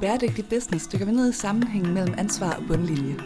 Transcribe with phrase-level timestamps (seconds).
[0.00, 3.16] Bæredygtig Business dykker vi ned i sammenhængen mellem ansvar og bundlinje.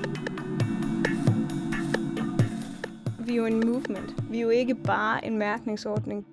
[3.18, 4.14] Vi er jo en movement.
[4.30, 6.26] Vi er jo ikke bare en mærkningsordning.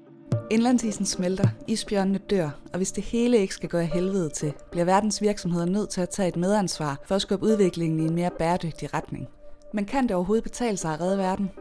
[0.52, 4.86] Indlandsisen smelter, isbjørnene dør, og hvis det hele ikke skal gå af helvede til, bliver
[4.86, 8.32] verdens virksomheder nødt til at tage et medansvar for at skubbe udviklingen i en mere
[8.40, 9.28] bæredygtig retning.
[9.74, 11.52] Men kan det overhovedet betale sig at redde verden?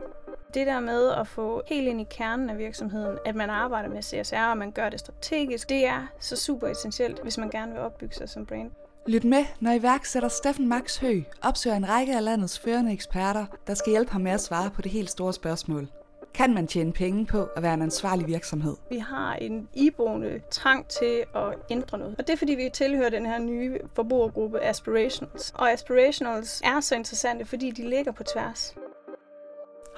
[0.55, 4.03] Det der med at få helt ind i kernen af virksomheden, at man arbejder med
[4.03, 7.81] CSR, og man gør det strategisk, det er så super essentielt, hvis man gerne vil
[7.81, 8.71] opbygge sig som brand.
[9.09, 13.75] Lyt med, når iværksætter Steffen Max Hø opsøger en række af landets førende eksperter, der
[13.75, 15.89] skal hjælpe ham med at svare på det helt store spørgsmål.
[16.35, 18.77] Kan man tjene penge på at være en ansvarlig virksomhed?
[18.91, 22.15] Vi har en iboende trang til at ændre noget.
[22.19, 25.53] Og det er fordi, vi tilhører den her nye forbrugergruppe Aspirationals.
[25.55, 28.75] Og Aspirationals er så interessante, fordi de ligger på tværs.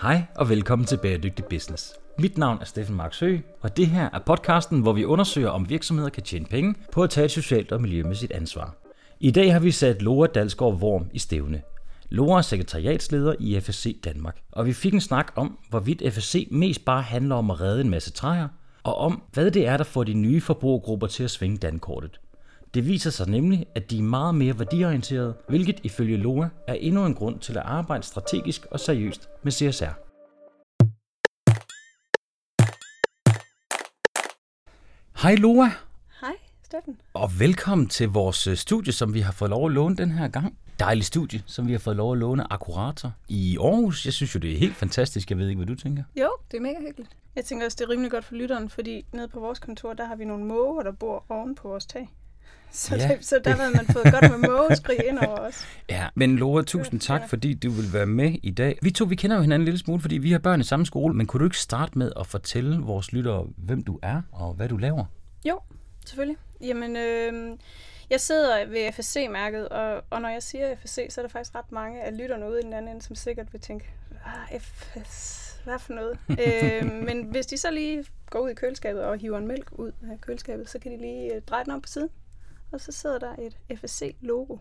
[0.02, 1.94] Hej og velkommen til Bæredygtig Business.
[2.18, 5.68] Mit navn er Steffen Marks Høgh, og det her er podcasten, hvor vi undersøger, om
[5.68, 8.76] virksomheder kan tjene penge på at tage et socialt og miljømæssigt ansvar.
[9.22, 11.62] I dag har vi sat Lora Dalsgaard Worm i stævne.
[12.08, 16.84] Lora er sekretariatsleder i FSC Danmark, og vi fik en snak om, hvorvidt FSC mest
[16.84, 18.48] bare handler om at redde en masse træer,
[18.82, 22.20] og om, hvad det er, der får de nye forbrugergrupper til at svinge dankortet.
[22.74, 27.06] Det viser sig nemlig, at de er meget mere værdiorienterede, hvilket ifølge Loa er endnu
[27.06, 29.94] en grund til at arbejde strategisk og seriøst med CSR.
[35.22, 35.70] Hej Loa,
[36.72, 37.00] Hej, Steffen.
[37.14, 40.28] og velkommen til vores øh, studie, som vi har fået lov at låne den her
[40.28, 40.56] gang.
[40.78, 44.04] Dejlig studie, som vi har fået lov at låne akkurator i Aarhus.
[44.04, 45.30] Jeg synes jo, det er helt fantastisk.
[45.30, 46.02] Jeg ved ikke, hvad du tænker.
[46.16, 47.10] Jo, det er mega hyggeligt.
[47.36, 50.06] Jeg tænker også, det er rimelig godt for lytteren, fordi nede på vores kontor, der
[50.06, 52.08] har vi nogle måger, der bor oven på vores tag.
[52.70, 55.64] Så, Ja, det, så der har man fået godt med mågeskrig ind over os.
[55.90, 58.78] Ja, men Laura, tusind tak, fordi du vil være med i dag.
[58.82, 60.86] Vi to, vi kender jo hinanden en lille smule, fordi vi har børn i samme
[60.86, 64.54] skole, men kunne du ikke starte med at fortælle vores lyttere, hvem du er og
[64.54, 65.04] hvad du laver?
[65.48, 65.60] Jo,
[66.06, 66.36] selvfølgelig.
[66.60, 67.58] Jamen, øh,
[68.10, 71.72] jeg sidder ved FSC-mærket, og, og når jeg siger FSC, så er der faktisk ret
[71.72, 73.90] mange af lytterne ude i den anden ende, som sikkert vil tænke,
[74.24, 76.18] ah, FS, hvad for noget?
[76.44, 79.92] øh, men hvis de så lige går ud i køleskabet og hiver en mælk ud
[80.10, 82.08] af køleskabet, så kan de lige øh, dreje den om på siden,
[82.72, 84.56] og så sidder der et FSC-logo.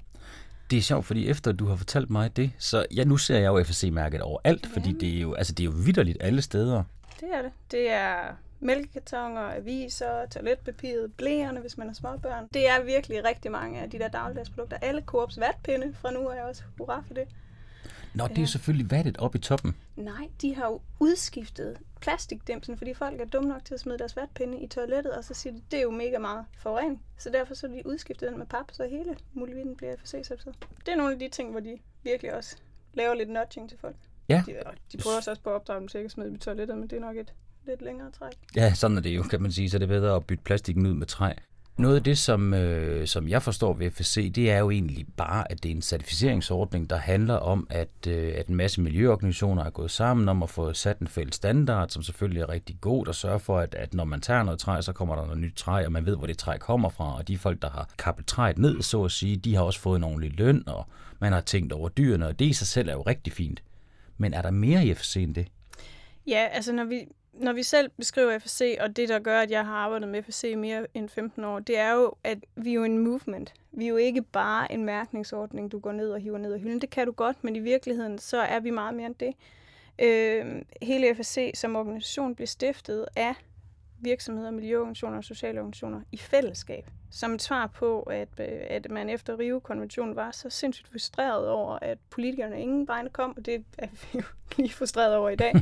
[0.72, 3.48] Det er sjovt, fordi efter du har fortalt mig det, så ja, nu ser jeg
[3.48, 6.84] jo FSC-mærket overalt, fordi det er jo, altså, det er jo vidderligt alle steder.
[7.20, 7.52] Det er det.
[7.72, 12.48] Det er mælkekartoner, aviser, toiletpapiret, blæerne, hvis man har småbørn.
[12.54, 14.78] Det er virkelig rigtig mange af de der dagligdagsprodukter.
[14.82, 17.28] Alle Coops vatpinde fra nu er også hurra for det.
[18.14, 19.76] Nå, det er selvfølgelig vattet op i toppen.
[19.96, 24.16] Nej, de har jo udskiftet plastikdæmsen, fordi folk er dumme nok til at smide deres
[24.16, 27.04] vatpinde i toilettet, og så siger de, det er jo mega meget forurening.
[27.18, 30.56] Så derfor så de udskiftet den med pap, så hele muligheden bliver FSC-certificeret.
[30.86, 32.58] Det er nogle af de ting, hvor de virkelig også
[32.94, 33.96] laver lidt nudging til folk.
[34.30, 34.44] Ja.
[34.46, 34.54] De,
[34.92, 36.90] de prøver også på at opdrage dem til ikke at smide dem i toilettet, men
[36.90, 37.34] det er nok et
[37.68, 38.32] lidt længere træk.
[38.56, 39.70] Ja, sådan er det jo, kan man sige.
[39.70, 41.34] Så er det bedre at bytte plastikken ud med træ.
[41.80, 45.52] Noget af det, som, øh, som jeg forstår ved FSC, det er jo egentlig bare,
[45.52, 49.70] at det er en certificeringsordning, der handler om, at, øh, at en masse miljøorganisationer er
[49.70, 53.16] gået sammen om at få sat en fælles standard, som selvfølgelig er rigtig god, og
[53.16, 55.86] sørge for, at, at når man tager noget træ, så kommer der noget nyt træ,
[55.86, 57.18] og man ved, hvor det træ kommer fra.
[57.18, 59.98] Og de folk, der har kappet træet ned, så at sige, de har også fået
[59.98, 60.88] en ordentlig løn, og
[61.20, 63.64] man har tænkt over dyrene, og det i sig selv er jo rigtig fint.
[64.18, 65.48] Men er der mere i FSC end det?
[66.28, 69.66] Ja, altså når vi, når vi selv beskriver FSC, og det der gør, at jeg
[69.66, 72.74] har arbejdet med FSC i mere end 15 år, det er jo, at vi er
[72.74, 73.54] jo en movement.
[73.72, 76.82] Vi er jo ikke bare en mærkningsordning, du går ned og hiver ned af hylden.
[76.82, 79.34] Det kan du godt, men i virkeligheden, så er vi meget mere end det.
[80.00, 83.34] Øh, hele FSC som organisation blev stiftet af
[84.02, 86.86] virksomheder, miljøorganisationer og sociale organisationer i fællesskab.
[87.12, 91.80] Som et svar på, at, øh, at man efter Rio-konventionen var så sindssygt frustreret over,
[91.82, 94.24] at politikerne ingen vegne kom, og det er vi jo
[94.58, 95.54] lige frustreret over i dag.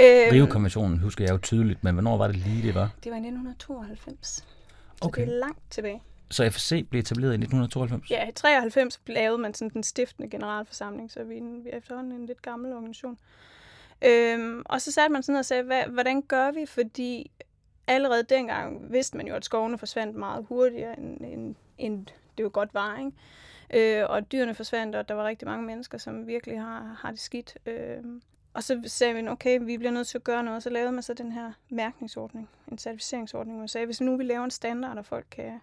[0.00, 2.90] Øhm, Rio-konventionen husker jeg jo tydeligt, men hvornår var det lige, det var?
[3.04, 4.26] Det var i 1992.
[4.28, 4.44] Så
[5.00, 5.22] Okay.
[5.26, 6.02] det er langt tilbage.
[6.30, 8.10] Så FSC blev etableret i 1992?
[8.10, 11.76] Ja, i 93 lavede man sådan den stiftende generalforsamling, så vi er, en, vi er
[11.76, 13.18] efterhånden en lidt gammel organisation.
[14.06, 16.66] Øhm, og så satte man sådan og sagde, hvad, hvordan gør vi?
[16.66, 17.30] Fordi
[17.86, 22.06] allerede dengang vidste man jo, at skovene forsvandt meget hurtigere, end, end, end
[22.38, 22.98] det jo godt var.
[22.98, 24.00] Ikke?
[24.00, 27.20] Øh, og dyrene forsvandt, og der var rigtig mange mennesker, som virkelig har, har det
[27.20, 27.58] skidt.
[27.66, 27.96] Øh,
[28.54, 30.62] og så sagde vi, okay, vi bliver nødt til at gøre noget.
[30.62, 34.44] Så lavede man så den her mærkningsordning, en certificeringsordning, man sagde, hvis nu vi laver
[34.44, 35.60] en standard, og folk kan,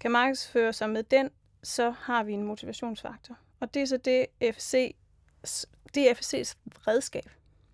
[0.00, 1.30] kan markedsføre sig med den,
[1.62, 3.38] så har vi en motivationsfaktor.
[3.60, 4.94] Og det er så det, FSC,
[5.94, 6.54] det er FSC's
[6.86, 7.30] redskab.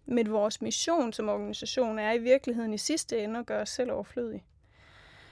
[0.06, 3.93] Men vores mission som organisation er i virkeligheden i sidste ende at gøre os selv
[3.93, 4.44] overflødige.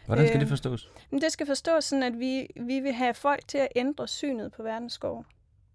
[0.07, 0.91] Hvordan skal Øh, det forstås?
[1.11, 4.62] Det skal forstås sådan, at vi, vi vil have folk til at ændre synet på
[4.62, 5.25] verdens skov.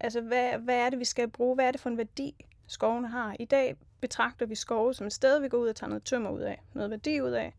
[0.00, 1.54] Altså, hvad, hvad er det, vi skal bruge?
[1.54, 3.36] Hvad er det for en værdi, skovene har?
[3.40, 6.30] I dag betragter vi skove som et sted, vi går ud og tager noget tømmer
[6.30, 7.54] ud af, noget værdi ud af.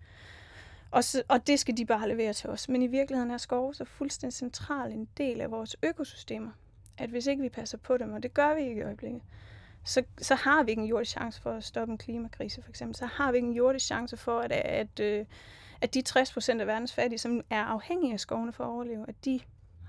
[0.91, 2.69] Og, så, og det skal de bare levere til os.
[2.69, 6.51] Men i virkeligheden er skove så fuldstændig central en del af vores økosystemer,
[6.97, 9.21] at hvis ikke vi passer på dem, og det gør vi ikke i øjeblikket,
[9.83, 12.95] så, så har vi ikke en jordisk chance for at stoppe en klimakrise, for eksempel.
[12.95, 15.27] Så har vi ikke en jordisk chance for, at, at, at,
[15.81, 19.05] at de 60 procent af verdens fattige, som er afhængige af skovene for at overleve,
[19.07, 19.39] at de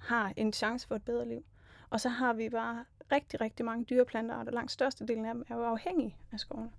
[0.01, 1.45] har en chance for et bedre liv.
[1.91, 4.53] Og så har vi bare rigtig, rigtig mange dyreplantearter.
[4.53, 6.71] Langt størstedelen af dem er jo afhængige af skovene.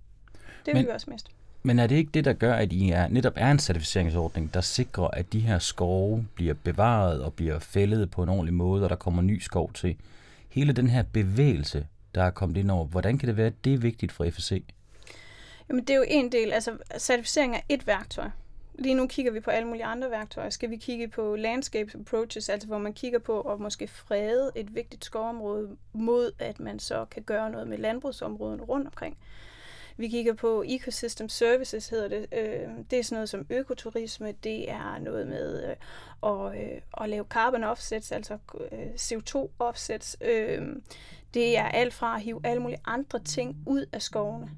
[0.66, 1.30] Det vil vi også mest.
[1.62, 4.60] Men er det ikke det, der gør, at I er, netop er en certificeringsordning, der
[4.60, 8.90] sikrer, at de her skove bliver bevaret og bliver fældet på en ordentlig måde, og
[8.90, 9.96] der kommer ny skov til?
[10.48, 13.74] Hele den her bevægelse, der er kommet ind over, hvordan kan det være, at det
[13.74, 14.64] er vigtigt for FSC?
[15.68, 18.28] Jamen det er jo en del, altså certificering er et værktøj.
[18.74, 20.50] Lige nu kigger vi på alle mulige andre værktøjer.
[20.50, 24.74] Skal vi kigge på landscape approaches, altså hvor man kigger på at måske frede et
[24.74, 29.16] vigtigt skovområde mod, at man så kan gøre noget med landbrugsområden rundt omkring.
[29.96, 32.26] Vi kigger på ecosystem services, hedder det.
[32.32, 35.76] Øh, det er sådan noget som økoturisme, det er noget med øh,
[36.30, 38.38] at, øh, at lave carbon offsets, altså
[38.96, 40.16] CO2 offsets.
[41.34, 44.50] Det er alt fra at hive alle mulige andre ting ud af skovene.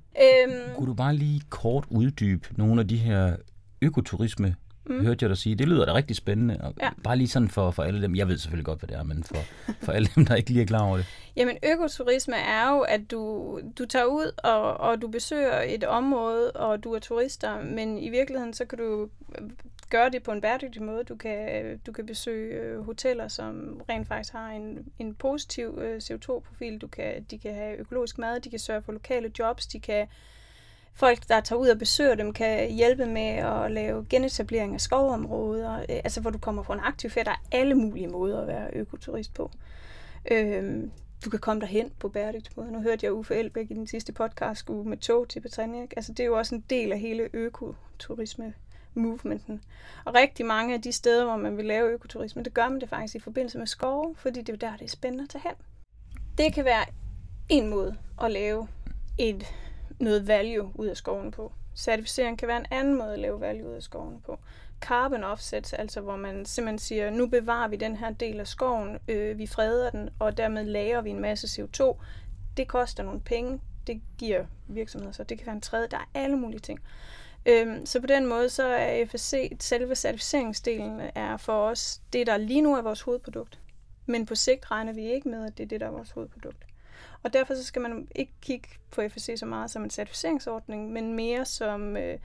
[0.76, 3.36] Kunne du bare lige kort uddybe nogle af de her
[3.82, 4.56] økoturisme
[4.86, 5.04] mm.
[5.06, 5.54] hørte jeg dig sige.
[5.54, 6.58] Det lyder da rigtig spændende.
[6.60, 6.90] Og ja.
[7.04, 9.24] Bare lige sådan for, for alle dem, jeg ved selvfølgelig godt, hvad det er, men
[9.24, 9.36] for,
[9.84, 11.06] for alle dem, der ikke lige er klar over det.
[11.36, 16.52] Jamen økoturisme er jo, at du, du tager ud, og, og du besøger et område,
[16.52, 19.08] og du er turister, men i virkeligheden, så kan du
[19.90, 21.04] gøre det på en bæredygtig måde.
[21.04, 25.96] Du kan, du kan besøge øh, hoteller, som rent faktisk har en, en positiv øh,
[25.96, 26.78] CO2-profil.
[26.78, 30.06] Du kan, de kan have økologisk mad, de kan sørge for lokale jobs, de kan
[30.94, 35.78] folk, der tager ud og besøger dem, kan hjælpe med at lave genetablering af skovområder,
[35.78, 37.24] øh, altså hvor du kommer på en aktiv ferie.
[37.24, 39.50] Der er alle mulige måder at være økoturist på.
[40.30, 40.90] Øhm,
[41.24, 42.72] du kan komme derhen på bæredygtig måde.
[42.72, 45.86] Nu hørte jeg Uffe Elbæk i den sidste podcast skulle med tog til Britannia.
[45.96, 48.54] Altså det er jo også en del af hele økoturisme
[48.94, 49.62] movementen.
[50.04, 52.88] Og rigtig mange af de steder, hvor man vil lave økoturisme, det gør man det
[52.88, 55.54] faktisk i forbindelse med skove, fordi det er der, det er spændende at tage hen.
[56.38, 56.84] Det kan være
[57.48, 58.68] en måde at lave
[59.18, 59.46] et
[59.98, 61.52] noget value ud af skoven på.
[61.76, 64.38] Certificering kan være en anden måde at lave value ud af skoven på.
[64.80, 68.98] Carbon offsets, altså hvor man simpelthen siger, nu bevarer vi den her del af skoven,
[69.08, 71.96] øh, vi freder den, og dermed lager vi en masse CO2.
[72.56, 75.88] Det koster nogle penge, det giver virksomheder, så det kan være en tredje.
[75.90, 76.80] Der er alle mulige ting.
[77.46, 82.36] Øhm, så på den måde, så er FSC, selve certificeringsdelen, er for os det, der
[82.36, 83.58] lige nu er vores hovedprodukt.
[84.06, 86.66] Men på sigt regner vi ikke med, at det er det, der er vores hovedprodukt.
[87.22, 91.14] Og derfor så skal man ikke kigge på FSC så meget som en certificeringsordning, men
[91.14, 92.18] mere som, øh,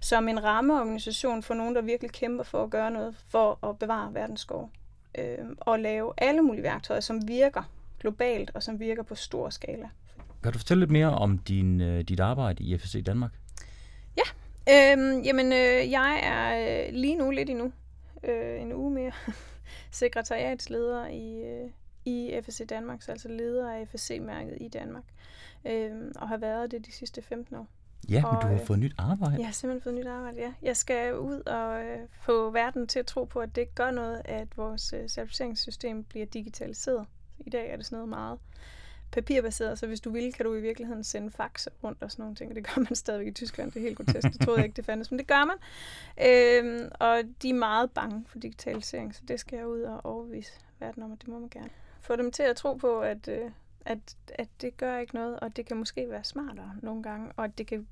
[0.00, 4.14] som en rammeorganisation for nogen, der virkelig kæmper for at gøre noget for at bevare
[4.14, 4.70] verdens skov.
[5.18, 7.62] Øh, og lave alle mulige værktøjer, som virker
[8.00, 9.88] globalt og som virker på stor skala.
[10.42, 13.30] Kan du fortælle lidt mere om din, øh, dit arbejde i FSC Danmark?
[14.16, 14.22] Ja,
[14.68, 17.72] øh, jamen øh, jeg er øh, lige nu lidt endnu,
[18.24, 19.12] øh, en uge mere,
[19.90, 21.70] sekretariatsleder i, øh,
[22.04, 25.04] i FSC Danmark, så altså leder af FSC-mærket i Danmark,
[25.64, 27.68] øh, og har været det de sidste 15 år.
[28.08, 29.36] Ja, men og, du har øh, fået nyt arbejde.
[29.38, 30.52] Jeg har simpelthen fået nyt arbejde, ja.
[30.62, 34.22] Jeg skal ud og øh, få verden til at tro på, at det gør noget,
[34.24, 37.06] at vores øh, certificeringssystem bliver digitaliseret.
[37.38, 38.38] I dag er det sådan noget meget
[39.12, 42.36] papirbaseret, så hvis du vil, kan du i virkeligheden sende fax rundt og sådan nogle
[42.36, 43.72] ting, og det gør man stadigvæk i Tyskland.
[43.72, 44.32] Det er helt grotesk.
[44.32, 45.56] Det troede jeg ikke, det fandtes, men det gør man.
[46.28, 50.52] Øhm, og de er meget bange for digitalisering, så det skal jeg ud og overvise
[50.80, 51.70] verden om, at det må man gerne
[52.04, 53.50] få dem til at tro på, at, øh,
[53.86, 57.44] at, at det gør ikke noget, og det kan måske være smartere nogle gange, og
[57.44, 57.86] at det kan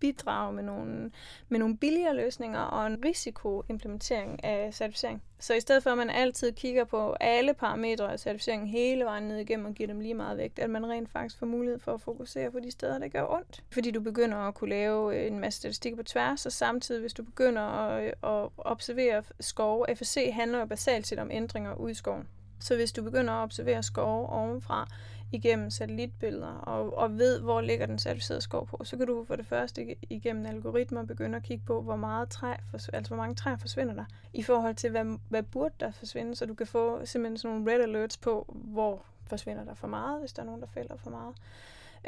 [0.00, 1.10] bidrage med nogle,
[1.48, 5.22] med nogle billigere løsninger og en risikoimplementering af certificering.
[5.38, 9.22] Så i stedet for, at man altid kigger på alle parametre af certificeringen hele vejen
[9.22, 11.94] ned igennem og giver dem lige meget vægt, at man rent faktisk får mulighed for
[11.94, 13.64] at fokusere på de steder, der gør ondt.
[13.72, 17.14] Fordi du begynder at kunne lave øh, en masse statistikker på tværs, og samtidig, hvis
[17.14, 21.90] du begynder at, øh, at observere skove, FSC handler jo basalt set om ændringer ud
[21.90, 22.28] i skoven.
[22.60, 24.88] Så hvis du begynder at observere skove ovenfra
[25.32, 29.36] igennem satellitbilleder og, og ved, hvor ligger den certificerede skov på, så kan du for
[29.36, 32.54] det første igennem algoritmer begynde at kigge på, hvor, meget træ,
[32.92, 36.46] altså hvor mange træer forsvinder der, i forhold til, hvad, hvad burde der forsvinde, så
[36.46, 40.32] du kan få simpelthen sådan nogle red alerts på, hvor forsvinder der for meget, hvis
[40.32, 41.34] der er nogen, der fælder for meget.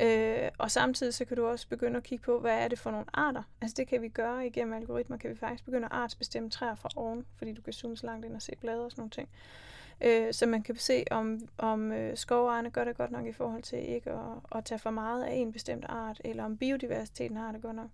[0.01, 2.91] Øh, og samtidig så kan du også begynde at kigge på, hvad er det for
[2.91, 3.43] nogle arter.
[3.61, 6.89] Altså det kan vi gøre igennem algoritmer, kan vi faktisk begynde at artsbestemme træer fra
[6.97, 9.29] oven, fordi du kan zoome så langt ind og se blade og sådan nogle ting.
[9.29, 9.68] Øh,
[10.01, 13.63] øh, så man kan se, om, om øh, skovejerne gør det godt nok i forhold
[13.63, 17.53] til ikke at, at tage for meget af en bestemt art, eller om biodiversiteten har
[17.53, 17.91] det godt nok.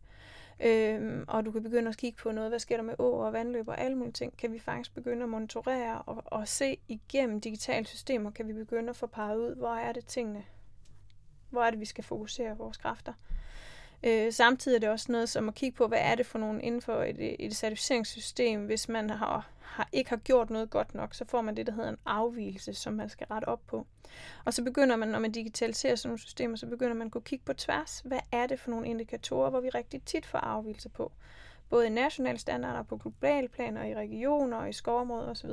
[0.60, 3.32] Øhm, og du kan begynde at kigge på noget, hvad sker der med åer og
[3.32, 7.40] vandløb og alle mulige ting, kan vi faktisk begynde at monitorere og, og se igennem
[7.40, 10.44] digitale systemer, kan vi begynde at få peget ud, hvor er det tingene,
[11.50, 13.12] hvor er det, vi skal fokusere vores kræfter.
[14.02, 16.60] Øh, samtidig er det også noget som at kigge på, hvad er det for nogen
[16.60, 18.64] inden for et, et certificeringssystem.
[18.64, 21.72] Hvis man har, har, ikke har gjort noget godt nok, så får man det, der
[21.72, 23.86] hedder en afvielse, som man skal rette op på.
[24.44, 27.20] Og så begynder man, når man digitaliserer sådan nogle systemer, så begynder man at gå
[27.20, 28.02] kigge på tværs.
[28.04, 31.12] Hvad er det for nogle indikatorer, hvor vi rigtig tit får afvielser på?
[31.68, 35.50] Både i nationale standarder, på global plan, og i regioner, og i skovområder osv.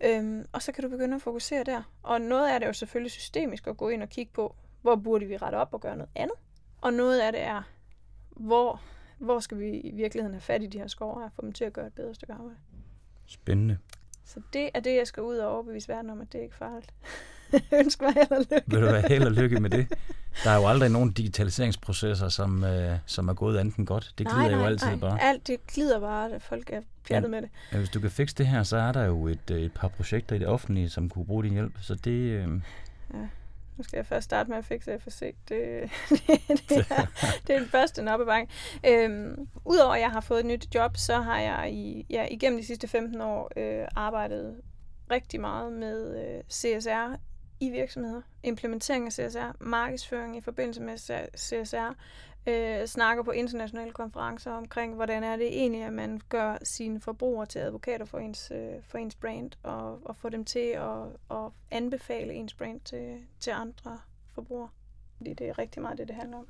[0.00, 1.82] Øhm, og så kan du begynde at fokusere der.
[2.02, 4.96] Og noget af det er jo selvfølgelig systemisk at gå ind og kigge på, hvor
[4.96, 6.36] burde vi rette op og gøre noget andet.
[6.80, 7.62] Og noget af det er,
[8.30, 8.80] hvor,
[9.18, 11.64] hvor skal vi i virkeligheden have fat i de her skove og få dem til
[11.64, 12.56] at gøre et bedre stykke arbejde.
[13.26, 13.78] Spændende.
[14.24, 16.56] Så det er det, jeg skal ud og overbevise verden om, at det er ikke
[16.56, 16.92] farligt.
[17.80, 18.62] Ønsker mig held og lykke.
[18.66, 19.86] Vil du være held og lykke med det?
[20.44, 24.14] Der er jo aldrig nogen digitaliseringsprocesser, som, øh, som er gået enten godt.
[24.18, 24.96] Det glider nej, nej, jo altid nej.
[24.96, 25.22] bare.
[25.22, 27.50] Alt det glider bare, at folk er pjattet med det.
[27.72, 29.88] Ja, hvis du kan fikse det her, så er der jo et, øh, et par
[29.88, 31.72] projekter i det offentlige, som kunne bruge din hjælp.
[31.80, 32.10] Så det...
[32.10, 32.48] Øh...
[33.14, 33.18] Ja.
[33.82, 35.34] Nu skal jeg først starte med at fikse FSC.
[35.48, 35.82] Det, øh,
[36.28, 37.06] det, det, er,
[37.46, 38.50] det er den første noppebank.
[38.86, 42.58] Øhm, Udover at jeg har fået et nyt job, så har jeg i, ja, igennem
[42.58, 44.60] de sidste 15 år øh, arbejdet
[45.10, 47.16] rigtig meget med øh, CSR
[47.60, 48.20] i virksomheder.
[48.42, 50.98] Implementering af CSR, markedsføring i forbindelse med
[51.36, 51.94] CSR,
[52.46, 57.46] øh, snakker på internationale konferencer omkring, hvordan er det egentlig, at man gør sine forbrugere
[57.46, 61.50] til advokater for ens, øh, for ens brand, og, og få dem til at, at
[61.70, 63.98] anbefale ens brand til, til andre
[64.34, 64.68] forbrugere.
[65.16, 66.46] Fordi det er rigtig meget det, det handler om.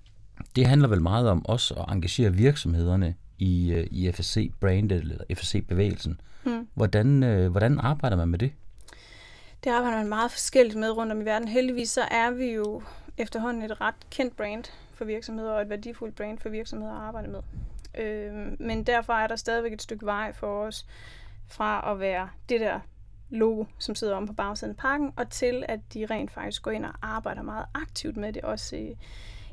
[0.57, 6.21] Det handler vel meget om også at engagere virksomhederne i, øh, i FSC-brandet eller FSC-bevægelsen.
[6.45, 6.69] Hmm.
[6.75, 8.53] Hvordan, øh, hvordan arbejder man med det?
[9.65, 11.49] Det arbejder man meget forskelligt med rundt om i verden.
[11.49, 12.83] Heldigvis så er vi jo
[13.19, 14.65] efterhånden et ret kendt brand
[15.03, 17.41] for virksomheder og et værdifuldt brand for virksomheder at arbejde med.
[17.99, 20.87] Øh, men derfor er der stadigvæk et stykke vej for os
[21.49, 22.81] fra at være det der
[23.31, 26.71] logo, som sidder om på bagsiden af pakken, og til at de rent faktisk går
[26.71, 28.97] ind og arbejder meget aktivt med det, også i,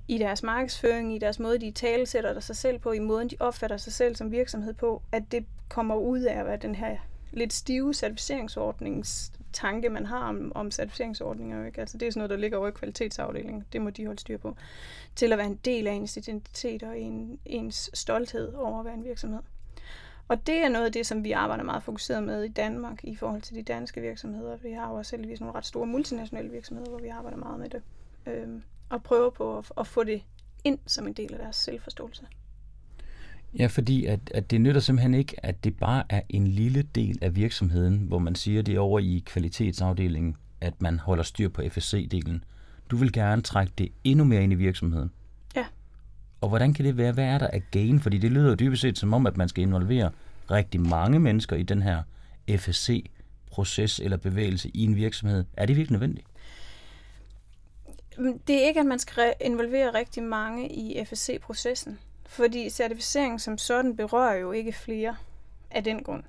[0.08, 3.78] i deres markedsføring, i deres måde, de talesætter sig selv på, i måden, de opfatter
[3.78, 6.98] sig selv som virksomhed på, at det kommer ud af at være den her
[7.32, 11.66] lidt stive certificeringsordnings tanke, man har om, om certificeringsordninger.
[11.66, 11.82] Ikke?
[11.82, 13.66] Altså, det er sådan noget, der ligger over i kvalitetsafdelingen.
[13.74, 14.56] Det må de holde styr på.
[15.16, 18.94] Til at være en del af ens identitet og en, ens stolthed over at være
[18.94, 19.40] en virksomhed.
[20.28, 23.16] Og det er noget af det, som vi arbejder meget fokuseret med i Danmark i
[23.16, 24.58] forhold til de danske virksomheder.
[24.58, 27.70] Vi har jo også heldigvis nogle ret store multinationale virksomheder, hvor vi arbejder meget med
[27.70, 27.82] det.
[28.26, 30.24] Øhm, og prøver på at, at få det
[30.64, 32.28] ind som en del af deres selvforståelse.
[33.58, 37.20] Ja, fordi at, at det nytter simpelthen ikke, at det bare er en lille del
[37.22, 41.62] af virksomheden, hvor man siger, det er over i kvalitetsafdelingen, at man holder styr på
[41.62, 42.44] FSC-delen.
[42.92, 45.12] Du vil gerne trække det endnu mere ind i virksomheden.
[45.56, 45.66] Ja.
[46.42, 47.12] Og hvordan kan det være?
[47.12, 48.00] Hvad er der af gain?
[48.00, 50.12] Fordi det lyder jo dybest set som om, at man skal involvere
[50.52, 52.04] rigtig mange mennesker i den her
[52.50, 55.46] FSC-proces eller bevægelse i en virksomhed.
[55.54, 56.28] Er det virkelig nødvendigt?
[58.48, 62.00] Det er ikke, at man skal involvere rigtig mange i FSC-processen.
[62.30, 65.16] Fordi certificering som sådan berører jo ikke flere
[65.72, 66.24] af den grund.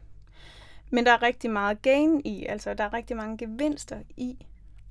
[0.90, 4.47] Men der er rigtig meget gain i, altså der er rigtig mange gevinster i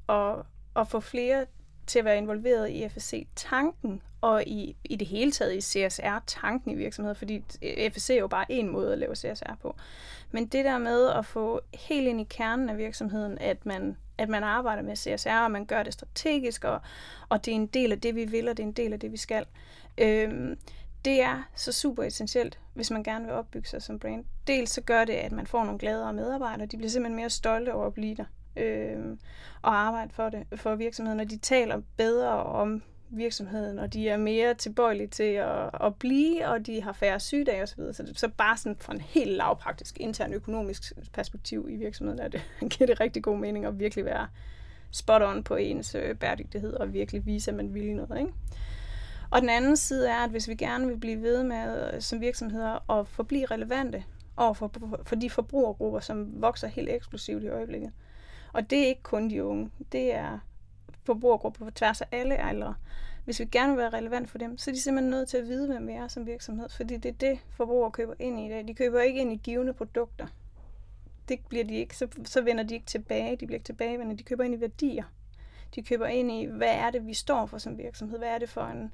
[0.09, 0.35] at,
[0.75, 1.45] at få flere
[1.87, 6.75] til at være involveret i FSC-tanken og i, i det hele taget i CSR-tanken i
[6.75, 7.43] virksomheder, fordi
[7.91, 9.75] FSC er jo bare en måde at lave CSR på.
[10.31, 14.29] Men det der med at få helt ind i kernen af virksomheden, at man, at
[14.29, 16.81] man arbejder med CSR, og man gør det strategisk, og,
[17.29, 18.99] og det er en del af det, vi vil, og det er en del af
[18.99, 19.45] det, vi skal.
[19.97, 20.57] Øhm,
[21.05, 24.25] det er så super essentielt, hvis man gerne vil opbygge sig som brand.
[24.47, 26.65] Dels så gør det, at man får nogle gladere medarbejdere.
[26.65, 28.25] De bliver simpelthen mere stolte over at blive der
[28.57, 29.17] øh,
[29.61, 31.19] og arbejde for det for virksomheden.
[31.19, 36.47] Og de taler bedre om virksomheden, og de er mere tilbøjelige til at, at blive,
[36.47, 37.93] og de har færre sygedage osv.
[37.93, 42.41] Så, så bare sådan fra en helt lavpraktisk intern økonomisk perspektiv i virksomheden, er det,
[42.71, 44.27] giver det rigtig god mening at virkelig være
[44.91, 48.19] spot on på ens øh, bæredygtighed og virkelig vise, at man vil noget.
[48.19, 48.33] Ikke?
[49.31, 52.21] Og den anden side er, at hvis vi gerne vil blive ved med øh, som
[52.21, 54.03] virksomheder at forblive relevante
[54.38, 54.71] over for,
[55.03, 57.91] for de forbrugergrupper, som vokser helt eksplosivt i øjeblikket.
[58.53, 60.39] Og det er ikke kun de unge, det er
[61.03, 62.75] forbrugergrupper på tværs af alle aldre.
[63.25, 65.48] Hvis vi gerne vil være relevant for dem, så er de simpelthen nødt til at
[65.48, 68.50] vide, hvem vi er som virksomhed, fordi det er det, forbrugere køber ind i i
[68.50, 68.67] dag.
[68.67, 70.27] De køber ikke ind i givende produkter.
[71.29, 74.24] Det bliver de ikke, så, så vender de ikke tilbage, de bliver ikke tilbagevendende, de
[74.24, 75.03] køber ind i værdier.
[75.75, 78.17] De køber ind i, hvad er det, vi står for som virksomhed?
[78.17, 78.91] Hvad er det for, en,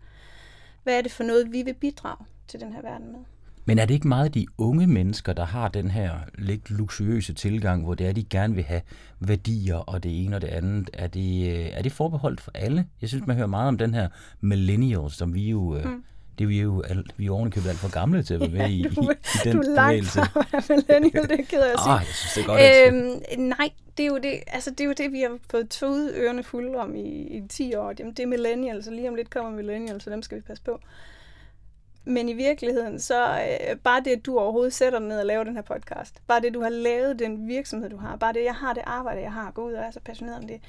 [0.85, 3.19] hvad er det for noget, vi vil bidrage til den her verden med?
[3.65, 7.83] Men er det ikke meget de unge mennesker, der har den her lidt luksuriøse tilgang,
[7.83, 8.81] hvor det er, de gerne vil have
[9.19, 10.89] værdier og det ene og det andet?
[10.93, 12.85] Er det, øh, er det forbeholdt for alle?
[13.01, 14.09] Jeg synes, man hører meget om den her
[14.41, 15.81] millennials, som vi jo...
[15.85, 16.03] Mm
[16.37, 18.59] det er vi jo, alt, vi er ovenikøbet alt for gamle til at være med
[18.65, 18.87] ja, i, i, i
[19.43, 21.93] den du er langt fra millennial, det er ked af at sige.
[21.93, 23.37] Ah, jeg synes, det er godt.
[23.37, 26.13] Øhm, nej, det er, jo det, altså, det er jo det, vi har fået tåget
[26.15, 27.93] ørerne fulde om i, i 10 år.
[27.99, 30.63] Jamen, det er millennial, så lige om lidt kommer millennial, så dem skal vi passe
[30.63, 30.79] på.
[32.05, 35.43] men i virkeligheden, så øh, bare det, at du overhovedet sætter dig ned og laver
[35.43, 38.55] den her podcast, bare det, du har lavet den virksomhed, du har, bare det, jeg
[38.55, 40.61] har det arbejde, jeg har, gå ud og er så passioneret om det,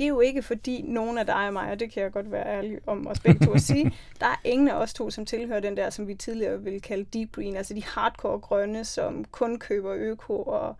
[0.00, 2.32] det er jo ikke fordi nogen af dig og mig, og det kan jeg godt
[2.32, 5.26] være ærlig om os begge to at sige, der er ingen af os to, som
[5.26, 9.24] tilhører den der, som vi tidligere ville kalde deep green, altså de hardcore grønne, som
[9.30, 10.76] kun køber øko og,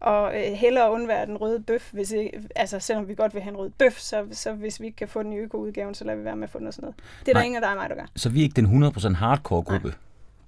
[0.00, 3.50] og øh, hellere undvære den røde bøf, hvis ikke, altså selvom vi godt vil have
[3.50, 6.18] en rød bøf, så, så hvis vi ikke kan få den i øko-udgaven, så lader
[6.18, 6.96] vi være med at få den og sådan noget.
[7.20, 7.40] Det er Nej.
[7.40, 8.06] der ingen af dig og mig, der gør.
[8.16, 9.96] Så vi er ikke den 100% hardcore gruppe, Nej.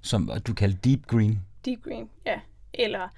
[0.01, 1.41] som du kalder deep green?
[1.65, 2.41] Deep green, ja.
[2.75, 3.09] Eller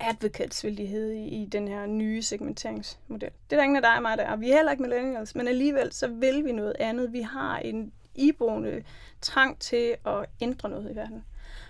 [0.00, 3.30] advocates, vil de hedde i, i den her nye segmenteringsmodel.
[3.50, 4.36] Det er der ingen af dig og mig, der er.
[4.36, 7.12] Vi er heller ikke millennials, men alligevel så vil vi noget andet.
[7.12, 8.82] Vi har en iboende
[9.20, 11.24] trang til at ændre noget i verden.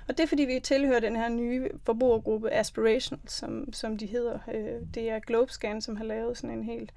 [0.09, 4.39] Og det er, fordi vi tilhører den her nye forbrugergruppe Aspiration, som, som de hedder.
[4.55, 6.93] Øh, det er Globescan, som har lavet sådan en helt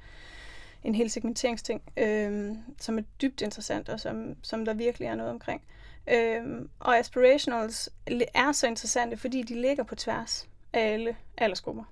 [0.84, 5.32] en hel segmenteringsting, øh, som er dybt interessant, og som, som der virkelig er noget
[5.32, 5.62] omkring.
[6.08, 6.44] Øh,
[6.80, 7.90] og aspirationals
[8.34, 11.84] er så interessante, fordi de ligger på tværs alle aldersgrupper.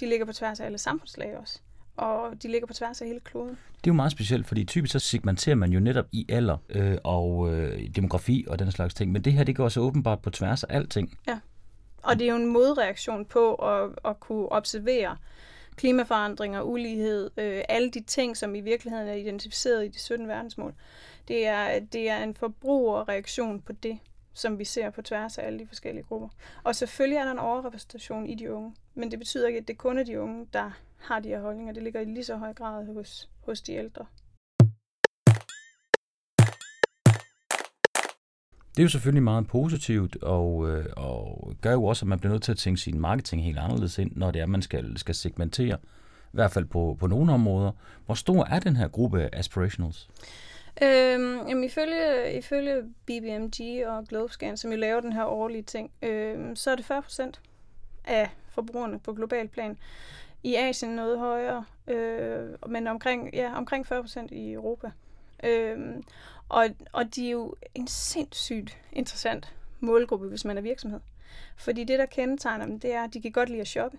[0.00, 1.58] De ligger på tværs af alle samfundslag også.
[1.96, 3.48] Og de ligger på tværs af hele kloden.
[3.48, 6.98] Det er jo meget specielt, fordi typisk så segmenterer man jo netop i alder øh,
[7.04, 9.12] og øh, demografi og den slags ting.
[9.12, 11.18] Men det her, det går så åbenbart på tværs af alting.
[11.28, 11.38] Ja.
[12.02, 15.16] Og det er jo en modreaktion på at, at kunne observere
[15.76, 20.74] klimaforandringer, ulighed, øh, alle de ting, som i virkeligheden er identificeret i de 17 verdensmål.
[21.28, 23.98] Det er, det er en forbrugerreaktion på det
[24.32, 26.28] som vi ser på tværs af alle de forskellige grupper.
[26.64, 29.78] Og selvfølgelig er der en overrepræsentation i de unge, men det betyder ikke, at det
[29.78, 31.72] kun er de unge, der har de her holdninger.
[31.72, 34.06] Det ligger i lige så høj grad hos, hos de ældre.
[38.78, 42.32] Det er jo selvfølgelig meget positivt, og, øh, og gør jo også, at man bliver
[42.32, 44.98] nødt til at tænke sin marketing helt anderledes ind, når det er, at man skal,
[44.98, 45.78] skal segmentere,
[46.26, 47.72] i hvert fald på, på nogle områder.
[48.06, 50.08] Hvor stor er den her gruppe aspirationals?
[50.82, 56.56] Øhm, jamen, ifølge, ifølge BBMG og Globescan, som jo laver den her årlige ting, øhm,
[56.56, 57.40] så er det 40 procent
[58.04, 59.78] af forbrugerne på global plan.
[60.42, 64.90] I Asien noget højere, øh, men omkring, ja, omkring 40 procent i Europa.
[65.44, 66.02] Øhm,
[66.48, 71.00] og, og de er jo en sindssygt interessant målgruppe, hvis man er virksomhed.
[71.56, 73.98] Fordi det, der kendetegner dem, det er, at de kan godt lide at shoppe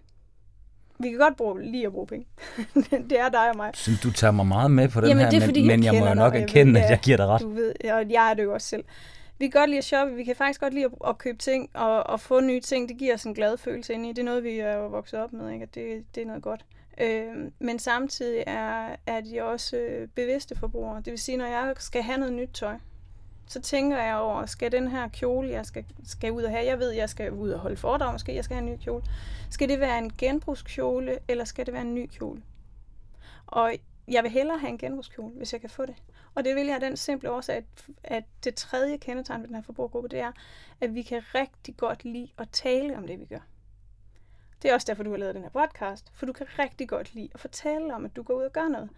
[1.00, 2.26] vi kan godt bruge, lige at bruge penge.
[3.10, 3.72] det er dig og mig.
[3.74, 5.84] Så du tager mig meget med på den Jamen, her, det er, fordi, men, men
[5.84, 7.42] jeg, jeg må jo nok dig, erkende, at jeg giver dig ret.
[7.42, 8.84] Du ved, og jeg er det jo også selv.
[9.40, 11.70] Vi kan godt lide at shoppe, vi kan faktisk godt lide at, at købe ting
[11.74, 12.90] og, og få nye ting.
[12.90, 14.10] Det giver os en glad følelse ind i.
[14.10, 15.66] Det er noget, vi er jo vokset op med, ikke?
[15.66, 16.66] det, det er noget godt.
[17.02, 20.98] Øh, men samtidig er, er de også øh, bevidste forbrugere.
[20.98, 22.76] Det vil sige, når jeg skal have noget nyt tøj,
[23.50, 26.80] så tænker jeg over, skal den her kjole, jeg skal, skal ud og have, jeg
[26.80, 29.04] ved, jeg skal ud og holde foredrag, måske jeg skal have en ny kjole.
[29.50, 32.44] Skal det være en genbrugskjole, eller skal det være en ny kjole?
[33.48, 33.74] Og
[34.08, 35.96] jeg vil hellere have en genbrugskjole, hvis jeg kan få det.
[36.36, 37.64] Og det vil jeg af den simple årsag, at,
[38.04, 40.32] at det tredje kendetegn ved den her forbrugergruppe, det er,
[40.82, 43.46] at vi kan rigtig godt lide at tale om det, vi gør.
[44.62, 47.16] Det er også derfor, du har lavet den her podcast, for du kan rigtig godt
[47.16, 48.90] lide at fortælle om, at du går ud og gør noget.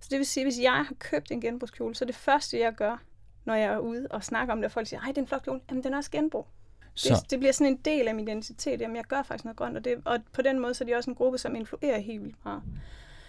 [0.00, 2.96] Så det vil sige, hvis jeg har købt en genbrugskjole, så det første, jeg gør,
[3.44, 5.26] når jeg er ude og snakker om det, og folk siger, ej, det er en
[5.26, 5.60] flot kjole.
[5.70, 6.46] Jamen, den er også genbrug.
[6.94, 7.14] Så.
[7.14, 8.80] Det, det bliver sådan en del af min identitet.
[8.80, 10.94] Jamen, jeg gør faktisk noget grønt, og, det, og på den måde så er de
[10.94, 12.62] også en gruppe, som influerer helt vildt meget.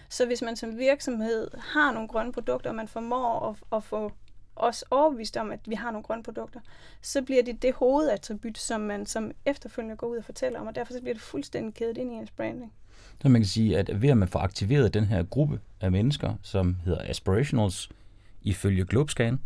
[0.10, 4.12] Så hvis man som virksomhed har nogle grønne produkter, og man formår at, at få
[4.56, 6.60] os overbevist om, at vi har nogle grønne produkter,
[7.02, 10.76] så bliver det det hovedattribut, som man som efterfølgende går ud og fortæller om, og
[10.76, 12.74] derfor så bliver det fuldstændig kædet ind i ens branding.
[13.22, 16.34] Så man kan sige, at ved at man får aktiveret den her gruppe af mennesker,
[16.42, 17.90] som hedder Aspirationals,
[18.42, 19.40] ifølge Globescan,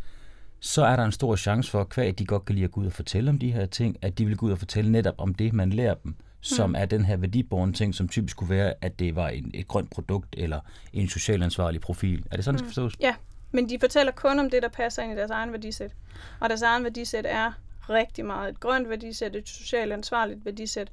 [0.66, 2.86] så er der en stor chance for, at de godt kan lide at gå ud
[2.86, 5.34] og fortælle om de her ting, at de vil gå ud og fortælle netop om
[5.34, 6.76] det, man lærer dem, som mm.
[6.76, 9.90] er den her værdiborgen ting, som typisk kunne være, at det var en, et grønt
[9.90, 10.60] produkt eller
[10.94, 12.26] en socialt ansvarlig profil.
[12.32, 12.66] Er det sådan, mm.
[12.66, 13.00] det skal forstås?
[13.02, 13.16] Ja,
[13.52, 15.92] men de fortæller kun om det, der passer ind i deres egen værdisæt.
[16.40, 17.52] Og deres egen værdisæt er
[17.90, 20.92] rigtig meget et grønt værdisæt, et socialt ansvarligt værdisæt.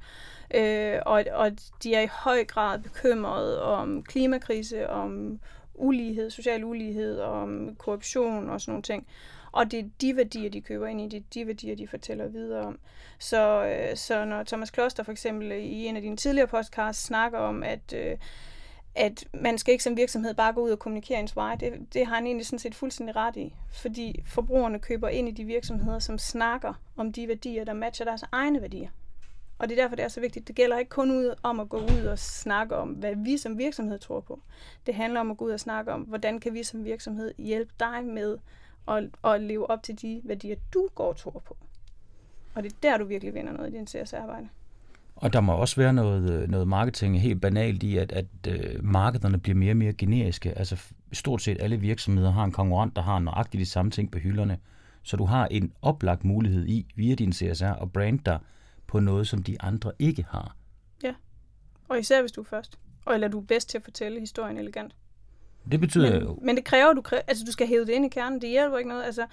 [0.55, 1.51] Øh, og, og
[1.83, 5.39] de er i høj grad bekymrede om klimakrise, om
[5.75, 9.07] ulighed, social ulighed, om korruption og sådan nogle ting.
[9.53, 12.27] Og det er de værdier, de køber ind i, det er de værdier, de fortæller
[12.27, 12.79] videre om.
[13.19, 17.03] Så, øh, så når Thomas Kloster for eksempel øh, i en af dine tidligere podcasts
[17.03, 18.17] snakker om, at, øh,
[18.95, 22.05] at man skal ikke som virksomhed bare gå ud og kommunikere ens vej, det, det
[22.07, 23.53] har han egentlig sådan set fuldstændig ret i.
[23.71, 28.23] Fordi forbrugerne køber ind i de virksomheder, som snakker om de værdier, der matcher deres
[28.31, 28.89] egne værdier.
[29.59, 30.47] Og det er derfor, det er så vigtigt.
[30.47, 33.57] Det gælder ikke kun ud om at gå ud og snakke om, hvad vi som
[33.57, 34.41] virksomhed tror på.
[34.85, 37.73] Det handler om at gå ud og snakke om, hvordan kan vi som virksomhed hjælpe
[37.79, 38.37] dig med
[38.85, 41.57] og, og leve op til de værdier, du går og tror på.
[42.53, 44.49] Og det er der, du virkelig vinder noget i din CS-arbejde.
[45.15, 48.85] Og der må også være noget, øh, noget marketing helt banalt i, at, at uh,
[48.85, 50.57] markederne bliver mere og mere generiske.
[50.57, 54.19] Altså stort set alle virksomheder har en konkurrent, der har nøjagtigt de samme ting på
[54.19, 54.57] hylderne,
[55.03, 58.39] Så du har en oplagt mulighed i, via din CSR, at brande dig
[58.87, 60.55] på noget, som de andre ikke har.
[61.03, 61.13] Ja,
[61.87, 62.79] og især hvis du er først.
[63.05, 64.95] Og eller du er bedst til at fortælle historien elegant.
[65.71, 66.39] Det betyder men, jo...
[66.41, 68.41] Men det kræver, at du, kræver, altså, du skal hæve det ind i kernen.
[68.41, 69.03] Det hjælper ikke noget.
[69.03, 69.25] Altså,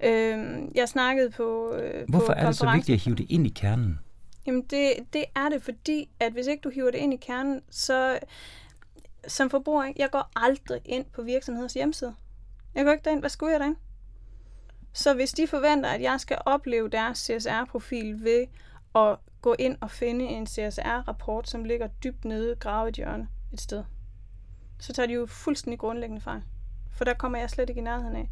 [0.00, 0.38] øh,
[0.74, 3.50] jeg snakkede på øh, Hvorfor på er det så vigtigt at hive det ind i
[3.50, 3.98] kernen?
[4.46, 7.60] Jamen, det, det er det, fordi at hvis ikke du hiver det ind i kernen,
[7.70, 8.18] så
[9.28, 12.14] som forbruger, jeg går aldrig ind på virksomheders hjemmeside.
[12.74, 13.20] Jeg går ikke derind.
[13.20, 13.76] Hvad skulle jeg derind?
[14.92, 18.46] Så hvis de forventer, at jeg skal opleve deres CSR-profil ved
[18.94, 23.60] at gå ind og finde en CSR-rapport, som ligger dybt nede gravet i hjørne et
[23.60, 23.84] sted,
[24.80, 26.42] så tager de jo fuldstændig grundlæggende fejl.
[26.92, 28.30] For der kommer jeg slet ikke i nærheden af.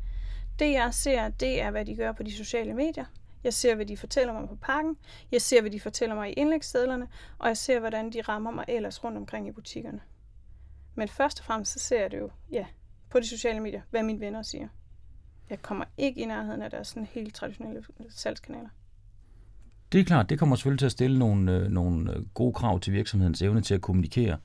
[0.58, 3.04] Det jeg ser, det er, hvad de gør på de sociale medier.
[3.44, 4.96] Jeg ser, hvad de fortæller mig på pakken.
[5.32, 7.08] Jeg ser, hvad de fortæller mig i indlægssedlerne.
[7.38, 10.00] Og jeg ser, hvordan de rammer mig ellers rundt omkring i butikkerne.
[10.94, 12.66] Men først og fremmest, så ser jeg det jo, ja,
[13.10, 14.68] på de sociale medier, hvad mine venner siger.
[15.50, 18.68] Jeg kommer ikke i nærheden af deres sådan helt traditionelle salgskanaler.
[19.92, 22.80] Det er klart, det kommer selvfølgelig til at stille nogle, øh, nogle øh, gode krav
[22.80, 24.38] til virksomhedens evne til at kommunikere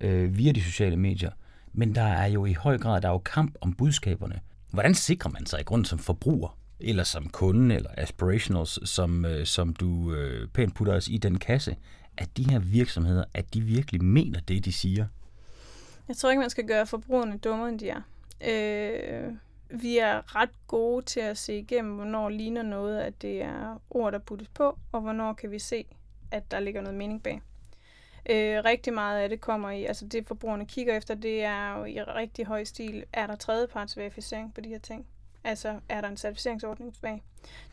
[0.00, 1.30] øh, via de sociale medier.
[1.72, 4.40] Men der er jo i høj grad der er jo kamp om budskaberne.
[4.70, 9.46] Hvordan sikrer man sig i grund som forbruger, eller som kunde, eller aspirationals, som, øh,
[9.46, 11.76] som du øh, pænt putter os i den kasse,
[12.16, 15.06] at de her virksomheder, at de virkelig mener det, de siger?
[16.08, 18.00] Jeg tror ikke, man skal gøre forbrugerne dummere, end de er.
[18.48, 19.32] Øh,
[19.70, 24.12] vi er ret gode til at se igennem, hvornår ligner noget, at det er ord,
[24.12, 25.84] der puttes på, og hvornår kan vi se,
[26.30, 27.42] at der ligger noget mening bag.
[28.28, 31.84] Øh, rigtig meget af det kommer i, altså det forbrugerne kigger efter, det er jo
[31.84, 35.06] i rigtig høj stil, er der tredjeparts verificering på de her ting?
[35.44, 37.22] Altså, er der en certificeringsordning bag?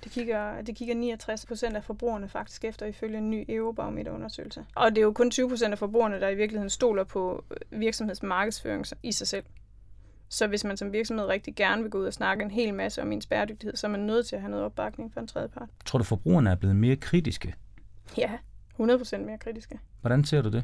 [0.04, 4.66] Det kigger, det kigger 69 procent af forbrugerne faktisk efter, ifølge en ny Eurobarometer-undersøgelse.
[4.76, 8.86] Og det er jo kun 20 procent af forbrugerne, der i virkeligheden stoler på virksomhedsmarkedsføring
[9.04, 9.46] i sig selv.
[10.30, 13.02] Så hvis man som virksomhed rigtig gerne vil gå ud og snakke en hel masse
[13.02, 15.48] om ens bæredygtighed, så er man nødt til at have noget opbakning fra en tredje
[15.48, 15.70] part.
[15.86, 17.56] Tror du, forbrugerne er blevet mere kritiske?
[18.18, 18.32] Ja,
[18.80, 19.80] 100% mere kritiske.
[20.02, 20.64] Hvordan ser du det?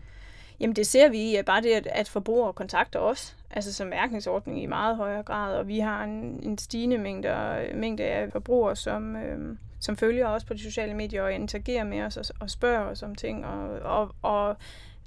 [0.60, 4.64] Jamen det ser vi i, bare det, at, at forbrugere kontakter os, altså som mærkningsordning
[4.64, 9.16] i meget højere grad, og vi har en, en stigende mængde, mængde af forbrugere, som,
[9.16, 12.86] øh, som følger os på de sociale medier og interagerer med os og, og spørger
[12.86, 14.58] os om ting, og, og, og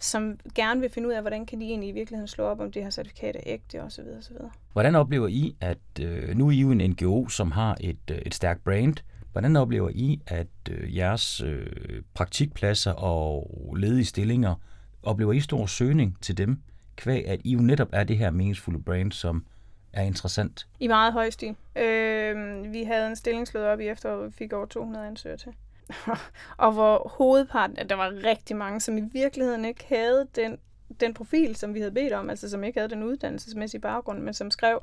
[0.04, 2.72] som gerne vil finde ud af, hvordan kan de egentlig i virkeligheden slå op, om
[2.72, 4.04] det her certifikat er ægte osv.
[4.18, 4.36] osv.
[4.72, 8.18] Hvordan oplever I, at øh, nu er I jo en NGO, som har et, øh,
[8.18, 8.94] et stærkt brand.
[9.32, 11.66] Hvordan oplever I, at øh, jeres øh,
[12.14, 14.54] praktikpladser og ledige stillinger,
[15.02, 16.58] oplever I stor søgning til dem,
[16.96, 19.44] kvæg at I jo netop er det her meningsfulde brand, som
[19.92, 20.66] er interessant?
[20.80, 21.56] I meget høj stil.
[21.76, 25.52] Øh, vi havde en stillingslød op i efteråret, vi fik over 200 ansøgere til.
[26.64, 30.58] og hvor hovedparten, at der var rigtig mange, som i virkeligheden ikke havde den,
[31.00, 34.34] den profil, som vi havde bedt om, altså som ikke havde den uddannelsesmæssige baggrund, men
[34.34, 34.82] som skrev,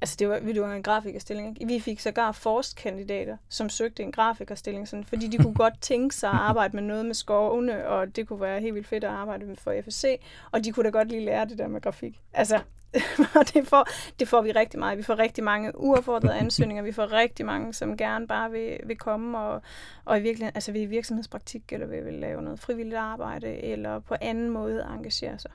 [0.00, 1.58] altså det var, det var en grafikerstilling.
[1.66, 6.30] Vi fik sågar forstkandidater, som søgte en grafikerstilling, sådan, fordi de kunne godt tænke sig
[6.30, 9.44] at arbejde med noget med skovene, og det kunne være helt vildt fedt at arbejde
[9.44, 10.20] med for FSC,
[10.50, 12.20] og de kunne da godt lige lære det der med grafik.
[12.32, 12.60] Altså,
[13.54, 13.88] det, får,
[14.20, 14.98] det får vi rigtig meget.
[14.98, 16.82] Vi får rigtig mange uaffordrede ansøgninger.
[16.82, 19.62] Vi får rigtig mange, som gerne bare vil, vil komme og,
[20.04, 23.98] og i virkeligheden, altså vil i virksomhedspraktik, eller vil, vil lave noget frivilligt arbejde, eller
[23.98, 25.50] på anden måde engagere sig.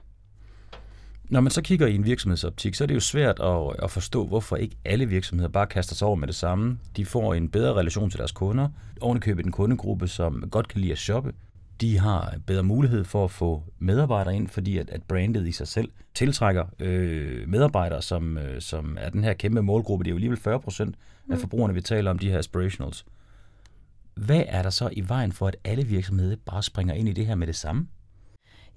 [1.29, 4.25] Når man så kigger i en virksomhedsoptik, så er det jo svært at, at forstå,
[4.25, 6.79] hvorfor ikke alle virksomheder bare kaster sig over med det samme.
[6.95, 8.69] De får en bedre relation til deres kunder,
[9.01, 11.33] ovenikøbet en kundegruppe, som godt kan lide at shoppe,
[11.81, 15.67] de har bedre mulighed for at få medarbejdere ind, fordi at, at brandet i sig
[15.67, 20.03] selv tiltrækker øh, medarbejdere, som, øh, som er den her kæmpe målgruppe.
[20.03, 20.95] Det er jo alligevel 40 procent
[21.29, 21.39] af mm.
[21.39, 23.05] forbrugerne, vi taler om, de her aspirationals.
[24.15, 27.25] Hvad er der så i vejen for, at alle virksomheder bare springer ind i det
[27.25, 27.87] her med det samme?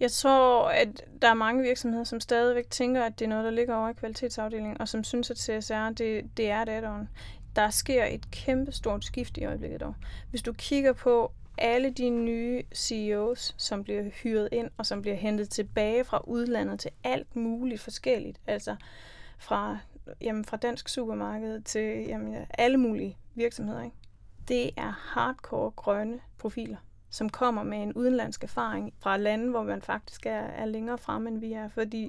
[0.00, 3.50] Jeg tror, at der er mange virksomheder, som stadigvæk tænker, at det er noget, der
[3.50, 7.06] ligger over i kvalitetsafdelingen, og som synes, at CSR det, det er det add
[7.56, 9.94] Der sker et kæmpe stort skift i øjeblikket dog.
[10.30, 15.16] Hvis du kigger på alle de nye CEOs, som bliver hyret ind og som bliver
[15.16, 18.76] hentet tilbage fra udlandet til alt muligt forskelligt, altså
[19.38, 19.78] fra,
[20.20, 23.82] jamen, fra dansk supermarked til jamen, alle mulige virksomheder.
[23.82, 23.96] Ikke?
[24.48, 26.76] Det er hardcore grønne profiler,
[27.10, 31.26] som kommer med en udenlandsk erfaring fra lande, hvor man faktisk er, er længere frem,
[31.26, 31.68] end vi er.
[31.68, 32.02] Fordi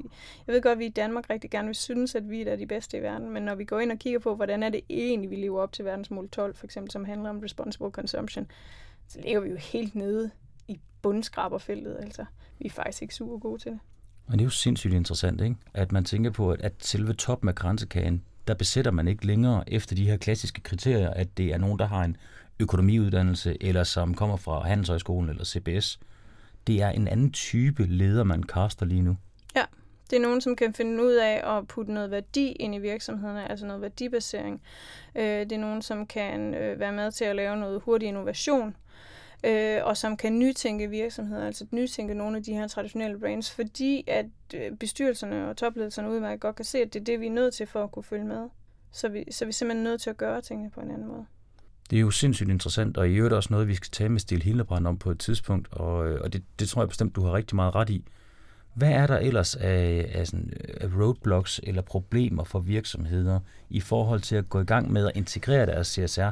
[0.47, 2.67] jeg ved godt, at vi i Danmark rigtig gerne vil synes, at vi er de
[2.67, 5.29] bedste i verden, men når vi går ind og kigger på, hvordan er det egentlig,
[5.29, 8.47] vi lever op til verdensmål 12, for eksempel, som handler om responsible consumption,
[9.11, 10.31] så ligger vi jo helt nede
[10.67, 11.97] i bundskraberfeltet.
[11.99, 12.25] Altså,
[12.59, 13.79] vi er faktisk ikke super gode til det.
[14.27, 15.55] Og det er jo sindssygt interessant, ikke?
[15.73, 19.95] at man tænker på, at selve toppen af grænsekagen, der besætter man ikke længere efter
[19.95, 22.17] de her klassiske kriterier, at det er nogen, der har en
[22.59, 25.99] økonomiuddannelse, eller som kommer fra Handelshøjskolen eller CBS.
[26.67, 29.17] Det er en anden type leder, man kaster lige nu.
[30.11, 33.51] Det er nogen, som kan finde ud af at putte noget værdi ind i virksomhederne,
[33.51, 34.61] altså noget værdibasering.
[35.15, 38.75] Øh, det er nogen, som kan øh, være med til at lave noget hurtig innovation,
[39.43, 44.03] øh, og som kan nytænke virksomheder, altså nytænke nogle af de her traditionelle brands, fordi
[44.07, 47.31] at øh, bestyrelserne og topledelserne udmærket godt kan se, at det er det, vi er
[47.31, 48.49] nødt til for at kunne følge med.
[48.91, 51.25] Så vi, så vi er simpelthen nødt til at gøre tingene på en anden måde.
[51.89, 54.43] Det er jo sindssygt interessant, og i øvrigt også noget, vi skal tale med Stil
[54.43, 57.33] Hildebrand om på et tidspunkt, og, øh, og det, det tror jeg bestemt, du har
[57.33, 58.05] rigtig meget ret i.
[58.73, 63.79] Hvad er der ellers af, af, sådan, øh, af roadblocks eller problemer for virksomheder i
[63.79, 66.29] forhold til at gå i gang med at integrere deres CSR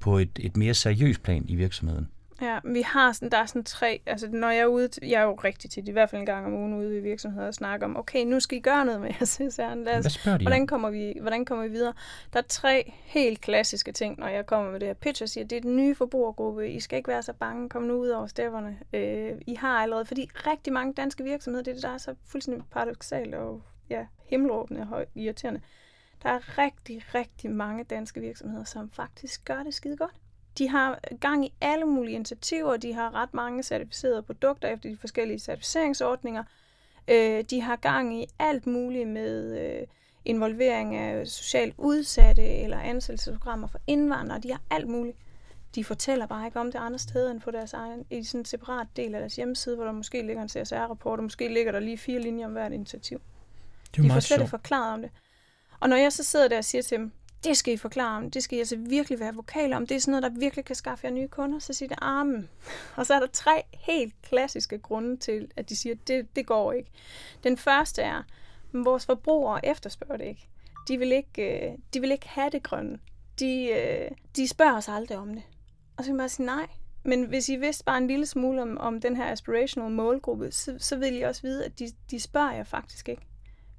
[0.00, 2.08] på et, et mere seriøst plan i virksomheden?
[2.40, 5.20] Ja, vi har sådan, der er sådan tre, altså når jeg er ude, til, jeg
[5.20, 7.54] er jo rigtig tit, i hvert fald en gang om ugen ude i virksomheder og
[7.54, 9.74] snakker om, okay, nu skal I gøre noget med CSR.
[9.84, 10.66] Lad os, hvordan om?
[10.66, 11.92] kommer, vi, hvordan kommer vi videre?
[12.32, 15.44] Der er tre helt klassiske ting, når jeg kommer med det her pitch og siger,
[15.44, 18.26] det er den nye forbrugergruppe, I skal ikke være så bange, kom nu ud over
[18.26, 18.78] stepperne.
[18.92, 22.14] Øh, I har allerede, fordi rigtig mange danske virksomheder, det er det, der er så
[22.26, 25.60] fuldstændig paradoxalt og ja, himmelråbende og irriterende.
[26.22, 30.19] Der er rigtig, rigtig mange danske virksomheder, som faktisk gør det skide godt.
[30.58, 34.96] De har gang i alle mulige initiativer, de har ret mange certificerede produkter efter de
[34.96, 36.44] forskellige certificeringsordninger.
[37.08, 39.86] Øh, de har gang i alt muligt med øh,
[40.24, 44.40] involvering af socialt udsatte eller ansættelsesprogrammer for indvandrere.
[44.40, 45.16] De har alt muligt.
[45.74, 48.44] De fortæller bare ikke om det andre steder end på deres egen, i sådan en
[48.44, 51.80] separat del af deres hjemmeside, hvor der måske ligger en CSR-rapport, og måske ligger der
[51.80, 53.20] lige fire linjer om hvert initiativ.
[53.90, 55.10] Det er De får slet ikke forklaret om det.
[55.80, 57.12] Og når jeg så sidder der og siger til dem,
[57.44, 60.00] det skal I forklare om, det skal I altså virkelig være vokale om, det er
[60.00, 62.36] sådan noget, der virkelig kan skaffe jer nye kunder, så siger det armen.
[62.36, 62.48] Mm.
[62.96, 66.72] Og så er der tre helt klassiske grunde til, at de siger, det, det går
[66.72, 66.90] ikke.
[67.44, 68.24] Den første er, at
[68.72, 70.48] vores forbrugere efterspørger det ikke.
[70.88, 72.98] De vil ikke, øh, de vil ikke have det grønne.
[73.38, 75.42] De, øh, de spørger os aldrig om det.
[75.96, 76.66] Og så kan man bare sige nej.
[77.02, 80.74] Men hvis I vidste bare en lille smule om, om den her aspirational målgruppe, så,
[80.78, 83.22] så vil I også vide, at de, de spørger jer faktisk ikke.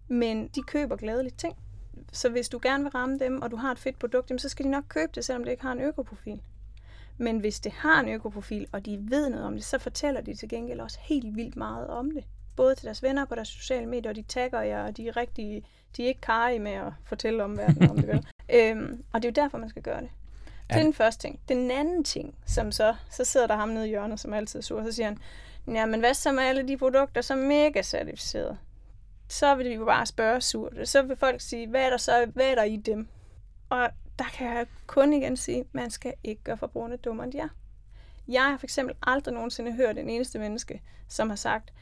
[0.08, 1.56] Men de køber glædeligt ting.
[2.12, 4.50] Så hvis du gerne vil ramme dem, og du har et fedt produkt, jamen, så
[4.50, 6.42] skal de nok købe det, selvom det ikke har en økoprofil.
[7.18, 10.34] Men hvis det har en økoprofil, og de ved noget om det, så fortæller de
[10.34, 12.24] til gengæld også helt vildt meget om det.
[12.56, 15.18] Både til deres venner på deres sociale medier, og de tagger jer, og de er,
[15.18, 15.64] rigtig,
[15.98, 18.08] de er ikke karige med at fortælle om verden om det.
[18.08, 18.28] Vel?
[18.60, 20.10] øhm, og det er jo derfor, man skal gøre det.
[20.70, 21.40] Det er den første ting.
[21.50, 24.64] Den anden ting, som så, så sidder der ham nede i hjørnet, som altid er
[24.64, 25.18] sur, og så siger han,
[25.68, 28.58] ja, men hvad så med alle de produkter, som er mega certificerede?
[29.32, 30.74] Så vil vi jo bare spørge surt.
[30.84, 33.08] Så vil folk sige, hvad er der så hvad er der i dem?
[33.70, 33.90] Og
[34.20, 37.48] der kan jeg kun igen sige, man skal ikke gøre forbrugerne dummere end de er.
[38.28, 41.74] Jeg har for eksempel aldrig nogensinde hørt en eneste menneske, som har sagt,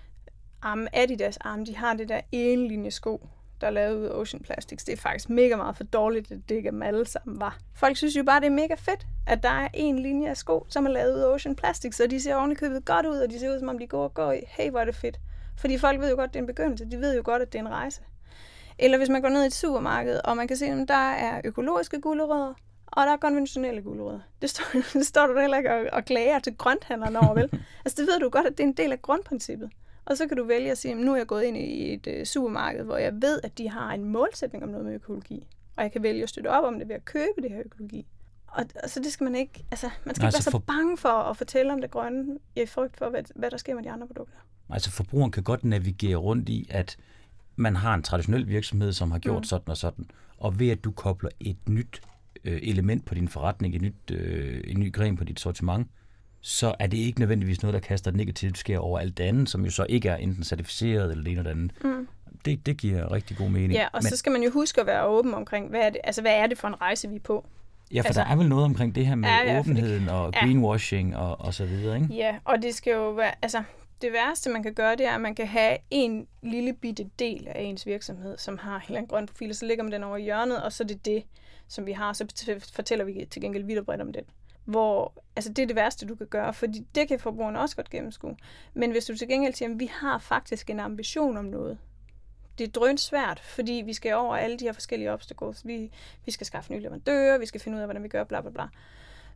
[0.63, 3.27] at Adidas arm, de har det der ene linje sko,
[3.61, 4.83] der er lavet ud af Ocean Plastics.
[4.83, 7.57] Det er faktisk mega meget for dårligt, at det ikke dem alle sammen var.
[7.75, 10.65] Folk synes jo bare, det er mega fedt, at der er en linje af sko,
[10.69, 13.39] som er lavet ud af Ocean Plastics, og de ser ovenikøbet godt ud, og de
[13.39, 14.41] ser ud, som om de går og går i.
[14.47, 15.19] Hey, hvor er det fedt.
[15.59, 16.85] Fordi folk ved jo godt, det er en begyndelse.
[16.85, 18.01] De ved jo godt, at det er en rejse.
[18.79, 21.41] Eller hvis man går ned i et supermarked, og man kan se, at der er
[21.45, 22.53] økologiske gulerødder,
[22.87, 24.19] og der er konventionelle gulerødder.
[24.41, 24.63] Det står,
[24.99, 27.49] det står du da heller ikke og, og klager til grønthandlerne over, vel?
[27.85, 29.69] Altså, det ved du godt, at det er en del af grundprincippet.
[30.05, 32.07] Og så kan du vælge at sige, at nu er jeg gået ind i et
[32.07, 35.47] uh, supermarked, hvor jeg ved, at de har en målsætning om noget med økologi.
[35.77, 38.07] Og jeg kan vælge at støtte op om det ved at købe det her økologi.
[38.47, 40.59] Og altså, det skal man ikke, altså, man skal Nej, ikke være så så for-
[40.59, 43.83] bange for at fortælle om det grønne, i frygt for, hvad, hvad der sker med
[43.83, 44.37] de andre produkter.
[44.69, 46.97] Altså forbrugeren kan godt navigere rundt i, at
[47.55, 49.43] man har en traditionel virksomhed, som har gjort mm.
[49.43, 50.05] sådan og sådan.
[50.37, 52.01] Og ved at du kobler et nyt
[52.43, 55.87] øh, element på din forretning, et nyt, øh, en ny gren på dit sortiment,
[56.41, 59.49] så er det ikke nødvendigvis noget, der kaster et negativt skær over alt det andet,
[59.49, 61.71] som jo så ikke er enten certificeret eller det ene eller det andet.
[61.83, 62.07] Mm.
[62.45, 63.73] Det, det giver rigtig god mening.
[63.73, 66.01] Ja, og Men, så skal man jo huske at være åben omkring, hvad er det,
[66.03, 67.45] altså, hvad er det for en rejse, vi er på?
[67.93, 69.59] ja, for altså- der er vel noget omkring det her med Ja, ja, ja, ja,
[69.59, 70.39] åbenheden og ja.
[70.39, 72.13] greenwashing og, og så videre, ikke?
[72.13, 73.63] Ja, og det skal jo være, altså,
[74.01, 77.47] det værste, man kan gøre, det er, at man kan have en lille bitte del
[77.47, 80.03] af ens virksomhed, som har en eller anden grøn profil, og så lægger man den
[80.03, 81.23] over i hjørnet, og så er det det,
[81.67, 82.25] som vi har, så
[82.73, 84.23] fortæller vi til gengæld vidt og bredt om den.
[84.65, 87.89] Hvor, altså det er det værste, du kan gøre, fordi det kan forbrugerne også godt
[87.89, 88.37] gennemskue.
[88.73, 91.77] Men hvis du til gengæld siger, at vi har faktisk en ambition om noget,
[92.57, 95.67] det er drønt svært, fordi vi skal over alle de her forskellige obstacles.
[95.67, 95.91] Vi,
[96.25, 98.49] vi skal skaffe nye leverandører, vi skal finde ud af, hvordan vi gør, bla bla
[98.49, 98.67] bla.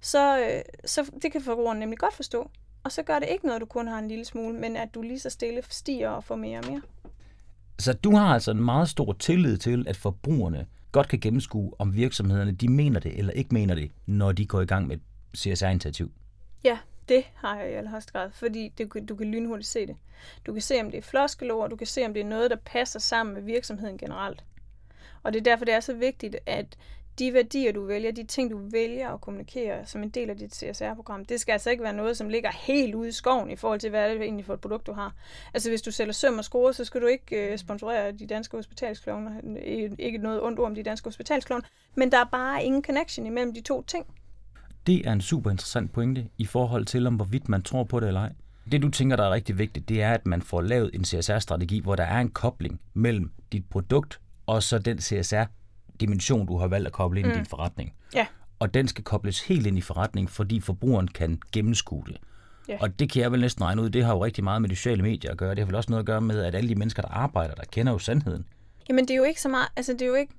[0.01, 2.51] Så, øh, så det kan forbrugerne nemlig godt forstå.
[2.83, 4.93] Og så gør det ikke noget, at du kun har en lille smule, men at
[4.93, 6.81] du lige så stille stiger og får mere og mere.
[7.79, 11.95] Så du har altså en meget stor tillid til, at forbrugerne godt kan gennemskue, om
[11.95, 15.01] virksomhederne de mener det eller ikke mener det, når de går i gang med et
[15.37, 16.11] CSR-initiativ.
[16.63, 16.77] Ja,
[17.09, 19.95] det har jeg i allerhøjeste grad, fordi det, du kan lynhurtigt se det.
[20.45, 22.57] Du kan se, om det er floskelord, du kan se, om det er noget, der
[22.65, 24.43] passer sammen med virksomheden generelt.
[25.23, 26.77] Og det er derfor, det er så vigtigt, at
[27.19, 30.55] de værdier, du vælger, de ting, du vælger at kommunikere som en del af dit
[30.55, 33.79] CSR-program, det skal altså ikke være noget, som ligger helt ude i skoven i forhold
[33.79, 35.15] til, hvad det er egentlig for et produkt, du har.
[35.53, 38.57] Altså hvis du sælger søm og skruer, så skal du ikke øh, sponsorere de danske
[38.57, 39.41] hospitalsklovne.
[39.99, 41.63] Ikke noget ondt ord om de danske hospitalsklovne,
[41.95, 44.05] men der er bare ingen connection imellem de to ting.
[44.87, 48.07] Det er en super interessant pointe i forhold til, om hvorvidt man tror på det
[48.07, 48.33] eller ej.
[48.71, 51.79] Det du tænker, der er rigtig vigtigt, det er, at man får lavet en CSR-strategi,
[51.79, 54.97] hvor der er en kobling mellem dit produkt og så den
[55.93, 57.33] CSR-dimension, du har valgt at koble ind mm.
[57.33, 57.93] i din forretning.
[58.13, 58.27] Ja.
[58.59, 62.17] Og den skal kobles helt ind i forretningen, fordi forbrugeren kan gennemskue det.
[62.67, 62.77] Ja.
[62.81, 64.75] Og det kan jeg vel næsten regne ud, det har jo rigtig meget med de
[64.75, 65.49] sociale medier at gøre.
[65.49, 67.63] Det har vel også noget at gøre med, at alle de mennesker, der arbejder, der
[67.71, 68.45] kender jo sandheden.
[68.89, 70.33] Jamen det er jo ikke så meget, altså det er jo ikke,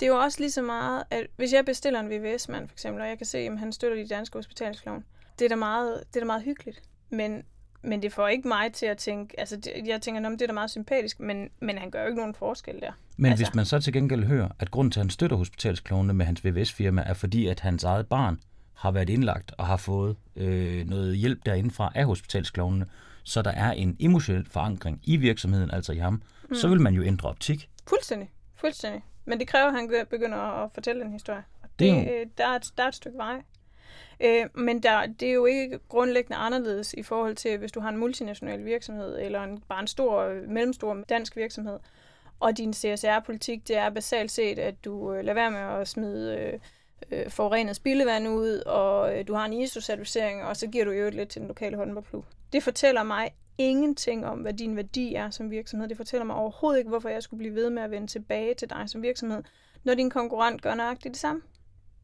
[0.00, 3.02] det er jo også lige så meget, at hvis jeg bestiller en VVS-mand for eksempel,
[3.02, 5.04] og jeg kan se, at han støtter de danske hospitalsklovn,
[5.38, 6.82] det er da meget, det er da meget hyggeligt.
[7.10, 7.42] Men,
[7.82, 10.52] men det får ikke mig til at tænke, altså det, jeg tænker, det er da
[10.52, 12.92] meget sympatisk, men, men han gør jo ikke nogen forskel der.
[13.16, 13.44] Men altså.
[13.44, 16.44] hvis man så til gengæld hører, at grunden til, at han støtter hospitalsklovnene med hans
[16.44, 18.40] VVS-firma, er fordi, at hans eget barn
[18.74, 22.86] har været indlagt og har fået øh, noget hjælp derindefra af hospitalsklovnene,
[23.24, 26.54] så der er en emotionel forankring i virksomheden, altså i ham, mm.
[26.54, 27.68] så vil man jo ændre optik.
[27.88, 28.30] Fuldstændig.
[28.54, 29.02] Fuldstændig.
[29.24, 31.42] Men det kræver, at han begynder at fortælle en historie.
[31.62, 33.42] Og Det er det, øh, der, er et, der er et stykke vej.
[34.20, 37.88] Øh, men der, det er jo ikke grundlæggende anderledes i forhold til, hvis du har
[37.88, 41.78] en multinational virksomhed, eller en, bare en stor, mellemstor dansk virksomhed,
[42.40, 46.36] og din CSR-politik, det er basalt set, at du øh, lader være med at smide
[46.36, 46.58] øh,
[47.10, 51.10] øh, forurenet spildevand ud, og øh, du har en ISO-certificering, og så giver du jo
[51.10, 52.24] lidt til den lokale håndboldklub.
[52.52, 55.88] Det fortæller mig ingenting om, hvad din værdi er som virksomhed.
[55.88, 58.70] Det fortæller mig overhovedet ikke, hvorfor jeg skulle blive ved med at vende tilbage til
[58.70, 59.42] dig som virksomhed,
[59.84, 61.42] når din konkurrent gør nøjagtigt det samme.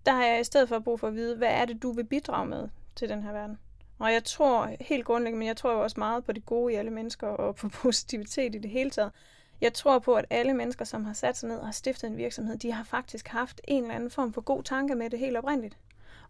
[0.08, 2.04] Der har jeg i stedet for brug for at vide, hvad er det, du vil
[2.04, 3.58] bidrage med til den her verden.
[3.98, 6.76] Og jeg tror helt grundlæggende, men jeg tror jo også meget på det gode i
[6.76, 9.12] alle mennesker og på positivitet i det hele taget.
[9.60, 12.16] Jeg tror på, at alle mennesker, som har sat sig ned og har stiftet en
[12.16, 15.36] virksomhed, de har faktisk haft en eller anden form for god tanke med det helt
[15.36, 15.78] oprindeligt.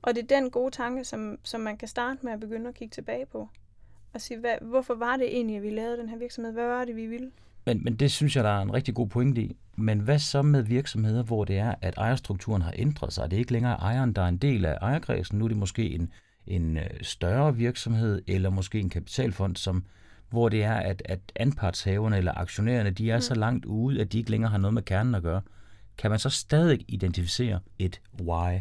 [0.02, 2.74] Og det er den gode tanke, som, som man kan starte med at begynde at
[2.74, 3.48] kigge tilbage på.
[4.14, 6.52] Og sige, hvad, hvorfor var det egentlig, at vi lavede den her virksomhed?
[6.52, 7.32] Hvad var det, vi ville?
[7.68, 9.56] Men, men det synes jeg, der er en rigtig god pointe i.
[9.76, 13.30] Men hvad så med virksomheder, hvor det er, at ejerstrukturen har ændret sig?
[13.30, 15.38] Det er ikke længere ejeren, der er en del af ejerkredsen.
[15.38, 16.12] Nu er det måske en,
[16.46, 19.84] en øh, større virksomhed, eller måske en kapitalfond, som,
[20.30, 23.20] hvor det er, at, at anpartshaverne eller aktionærerne, de er mm.
[23.20, 25.40] så langt ude, at de ikke længere har noget med kernen at gøre.
[25.98, 28.58] Kan man så stadig identificere et why?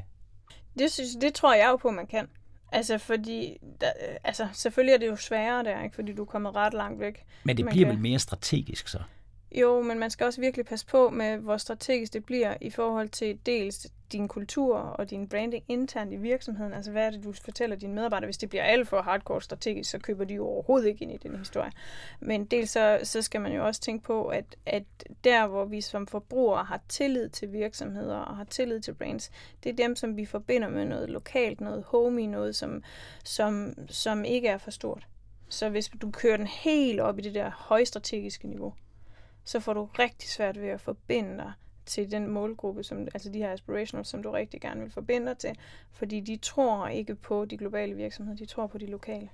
[0.79, 2.27] Det, synes, det tror jeg jo på, man kan.
[2.71, 3.91] Altså, fordi, der,
[4.23, 5.95] altså, selvfølgelig er det jo sværere der, ikke?
[5.95, 7.23] fordi du er kommet ret langt væk.
[7.43, 8.99] Men det bliver kan- vel mere strategisk så?
[9.51, 13.09] Jo, men man skal også virkelig passe på med, hvor strategisk det bliver i forhold
[13.09, 16.73] til dels din kultur og din branding internt i virksomheden.
[16.73, 18.27] Altså, hvad er det, du fortæller dine medarbejdere?
[18.27, 21.17] Hvis det bliver alt for hardcore strategisk, så køber de jo overhovedet ikke ind i
[21.17, 21.71] den historie.
[22.19, 24.83] Men dels så, så skal man jo også tænke på, at, at
[25.23, 29.31] der, hvor vi som forbrugere har tillid til virksomheder og har tillid til brands,
[29.63, 32.83] det er dem, som vi forbinder med noget lokalt, noget homey, noget, som,
[33.23, 35.07] som, som ikke er for stort.
[35.49, 38.73] Så hvis du kører den helt op i det der højstrategiske niveau,
[39.47, 41.51] så får du rigtig svært ved at forbinde dig
[41.85, 45.37] til den målgruppe, som, altså de her aspirationals, som du rigtig gerne vil forbinde dig
[45.37, 45.49] til,
[45.91, 49.29] fordi de tror ikke på de globale virksomheder, de tror på de lokale.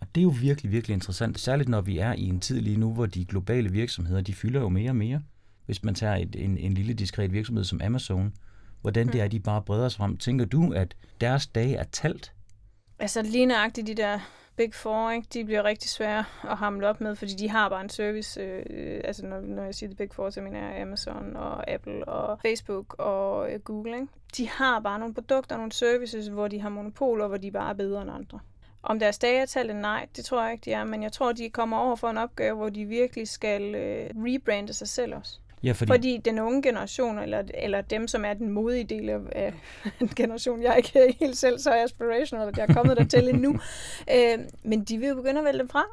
[0.00, 2.76] Og det er jo virkelig, virkelig interessant, særligt når vi er i en tid lige
[2.76, 5.22] nu, hvor de globale virksomheder, de fylder jo mere og mere.
[5.66, 8.34] Hvis man tager et, en, en lille diskret virksomhed som Amazon,
[8.80, 10.16] hvordan det er, de bare breder sig frem.
[10.16, 12.32] Tænker du, at deres dage er talt?
[12.98, 14.18] Altså lige nøjagtigt de der
[14.60, 15.26] Big Four, ikke?
[15.32, 18.40] de bliver rigtig svære at hamle op med, fordi de har bare en service.
[18.40, 22.08] Øh, altså når, når jeg siger The Big Four, så mener jeg Amazon og Apple
[22.08, 23.94] og Facebook og øh, Google.
[23.94, 24.06] Ikke?
[24.36, 27.70] De har bare nogle produkter og nogle services, hvor de har monopoler, hvor de bare
[27.70, 28.38] er bedre end andre.
[28.82, 31.50] Om deres datatal er nej, det tror jeg ikke, de er, men jeg tror, de
[31.50, 35.40] kommer over for en opgave, hvor de virkelig skal øh, rebrande sig selv også.
[35.62, 39.18] Ja, fordi, Fordi den unge generation, eller, eller dem, som er den modige del af,
[39.32, 39.54] af
[40.00, 43.58] en generation, jeg er ikke helt selv så aspirational, at jeg er kommet dertil endnu,
[44.14, 45.84] øh, men de vil jo begynde at vælge dem fra.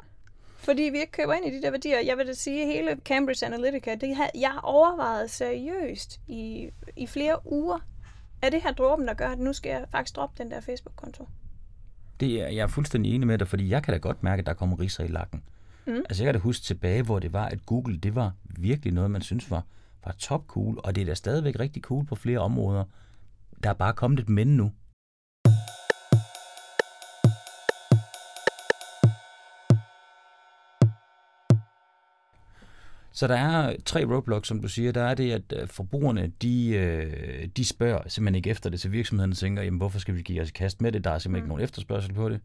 [0.56, 2.00] Fordi vi ikke køber ind i de der værdier.
[2.00, 7.06] Jeg vil da sige, at hele Cambridge Analytica, det har jeg overvejet seriøst i, i
[7.06, 7.78] flere uger.
[8.42, 11.26] Er det her dråben, der gør, at nu skal jeg faktisk droppe den der Facebook-konto?
[12.20, 14.46] det er, jeg er fuldstændig enig med dig, fordi jeg kan da godt mærke, at
[14.46, 15.42] der kommer riser i lakken.
[15.88, 16.04] Mm.
[16.08, 19.10] Altså jeg kan da huske tilbage, hvor det var, at Google, det var virkelig noget,
[19.10, 19.64] man synes var,
[20.04, 22.84] var top cool, og det er da stadigvæk rigtig cool på flere områder.
[23.62, 24.72] Der er bare kommet et men nu.
[33.12, 34.92] Så der er tre roadblocks, som du siger.
[34.92, 38.88] Der er det, at øh, forbrugerne, de, øh, de spørger simpelthen ikke efter det, så
[38.88, 41.04] virksomhederne tænker, jamen hvorfor skal vi give os i kast med det?
[41.04, 42.40] Der er simpelthen ikke nogen efterspørgsel på det.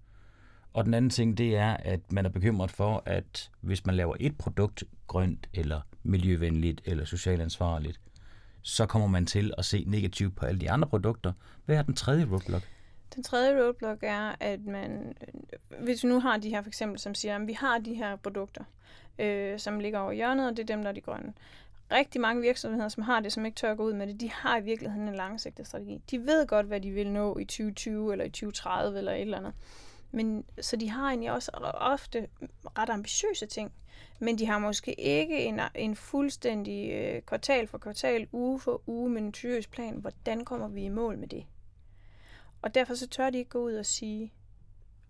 [0.74, 4.16] Og den anden ting, det er, at man er bekymret for, at hvis man laver
[4.20, 8.00] et produkt grønt, eller miljøvenligt, eller socialt ansvarligt,
[8.62, 11.34] så kommer man til at se negativt på alle de andre produkter.
[11.66, 12.64] Hvad er den tredje roadblock?
[13.16, 17.00] Den tredje roadblock er, at man, øh, hvis vi nu har de her for eksempel,
[17.00, 18.64] som siger, at vi har de her produkter,
[19.20, 21.34] øh, som ligger over hjørnet, og det er dem, der er de grønne.
[21.92, 24.32] Rigtig mange virksomheder, som har det, som ikke tør at gå ud med det, de
[24.32, 26.02] har i virkeligheden en langsigtet strategi.
[26.12, 29.38] De ved godt, hvad de vil nå i 2020 eller i 2030 eller et eller
[29.38, 29.54] andet.
[30.16, 32.28] Men, så de har egentlig også ofte
[32.78, 33.72] ret ambitiøse ting,
[34.20, 39.10] men de har måske ikke en, en fuldstændig øh, kvartal for kvartal, uge for uge
[39.10, 41.46] minutiøs plan, hvordan kommer vi i mål med det.
[42.62, 44.34] Og derfor så tør de ikke gå ud og sige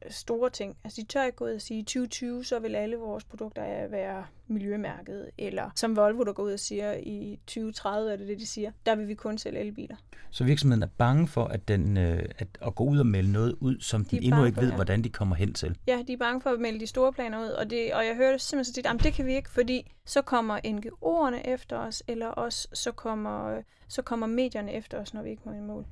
[0.10, 0.78] store ting.
[0.84, 3.88] Altså de tør ikke gå ud og sige, i 2020 så vil alle vores produkter
[3.88, 5.30] være miljømærket.
[5.38, 8.72] Eller som Volvo, der går ud og siger, i 2030 er det det, de siger,
[8.86, 9.96] der vil vi kun sælge elbiler.
[10.32, 13.56] Så virksomheden er bange for at, den, øh, at, at gå ud og melde noget
[13.60, 14.76] ud, som de endnu ikke ved, ja.
[14.76, 15.78] hvordan de kommer hen til?
[15.88, 17.50] Ja, de er bange for at melde de store planer ud.
[17.50, 20.22] Og, det, og jeg hørte simpelthen så tit, at det kan vi ikke, fordi så
[20.22, 25.30] kommer NGO'erne efter os, eller også så kommer, så kommer medierne efter os, når vi
[25.30, 25.86] ikke må i mål.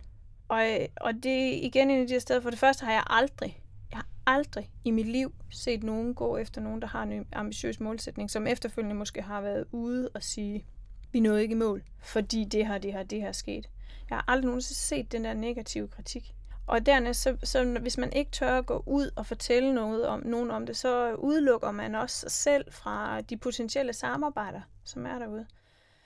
[0.47, 0.64] Og,
[1.01, 3.61] og det er igen en af de steder, for det første har jeg aldrig,
[3.91, 7.79] jeg har aldrig i mit liv set nogen gå efter nogen, der har en ambitiøs
[7.79, 10.65] målsætning, som efterfølgende måske har været ude og sige,
[11.11, 13.69] vi nåede ikke i mål, fordi det her, det her, det her sket.
[14.09, 16.33] Jeg har aldrig nogensinde set den der negative kritik.
[16.67, 20.21] Og dernæst, så, så hvis man ikke tør at gå ud og fortælle noget om,
[20.25, 25.19] nogen om det, så udelukker man også sig selv fra de potentielle samarbejder, som er
[25.19, 25.45] derude.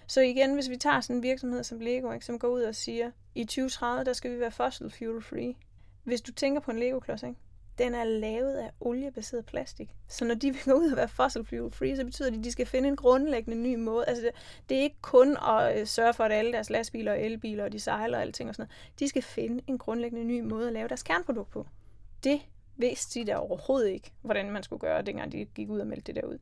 [0.08, 2.76] Så igen, hvis vi tager sådan en virksomhed som Lego, ikke, som går ud og
[2.76, 5.56] siger, i 2030, der skal vi være fossil fuel free.
[6.04, 7.40] Hvis du tænker på en Lego-klods, ikke?
[7.78, 9.90] Den er lavet af oliebaseret plastik.
[10.08, 12.44] Så når de vil gå ud og være fossil fuel free, så betyder det, at
[12.44, 14.06] de skal finde en grundlæggende ny måde.
[14.08, 14.32] Altså det,
[14.70, 17.72] det er ikke kun at øh, sørge for, at alle deres lastbiler og elbiler, og
[17.72, 19.00] de sejler og alting og sådan noget.
[19.00, 21.68] De skal finde en grundlæggende ny måde at lave deres kernprodukt på.
[22.24, 22.42] Det
[22.78, 26.14] vidste de der overhovedet ikke, hvordan man skulle gøre, dengang de gik ud og meldte
[26.14, 26.38] det der ud.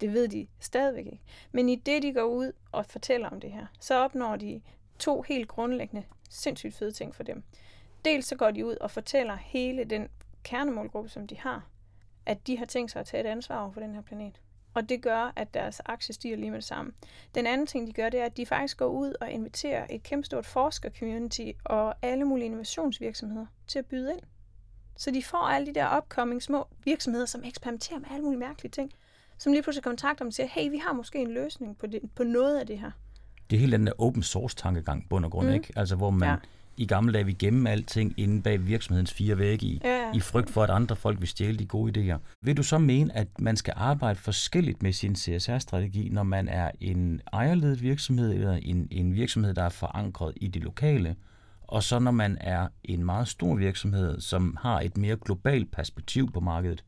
[0.00, 1.20] Det ved de stadigvæk ikke.
[1.52, 4.60] Men i det, de går ud og fortæller om det her, så opnår de
[4.98, 7.42] to helt grundlæggende, sindssygt fede ting for dem.
[8.04, 10.08] Dels så går de ud og fortæller hele den
[10.46, 11.66] kernemålgruppe, som de har,
[12.26, 14.40] at de har tænkt sig at tage et ansvar over for den her planet.
[14.74, 16.92] Og det gør, at deres aktie stiger lige med det samme.
[17.34, 20.02] Den anden ting, de gør, det er, at de faktisk går ud og inviterer et
[20.02, 24.20] kæmpestort forsker-community og alle mulige innovationsvirksomheder til at byde ind.
[24.96, 28.70] Så de får alle de der upcoming små virksomheder, som eksperimenterer med alle mulige mærkelige
[28.70, 28.92] ting,
[29.38, 32.00] som lige pludselig kontakter dem og siger, hey, vi har måske en løsning på, det,
[32.14, 32.90] på noget af det her.
[33.50, 35.54] Det er hele den der open source tankegang, bund og grund, mm.
[35.54, 35.72] ikke?
[35.76, 36.36] Altså hvor man ja.
[36.76, 40.12] I gamle dage vil gemme alting inde bag virksomhedens fire vægge i, ja.
[40.14, 42.18] i frygt for, at andre folk vil stjæle de gode idéer.
[42.42, 46.70] Vil du så mene, at man skal arbejde forskelligt med sin CSR-strategi, når man er
[46.80, 51.16] en ejerledet virksomhed, eller en, en virksomhed, der er forankret i det lokale,
[51.62, 56.32] og så når man er en meget stor virksomhed, som har et mere globalt perspektiv
[56.32, 56.84] på markedet?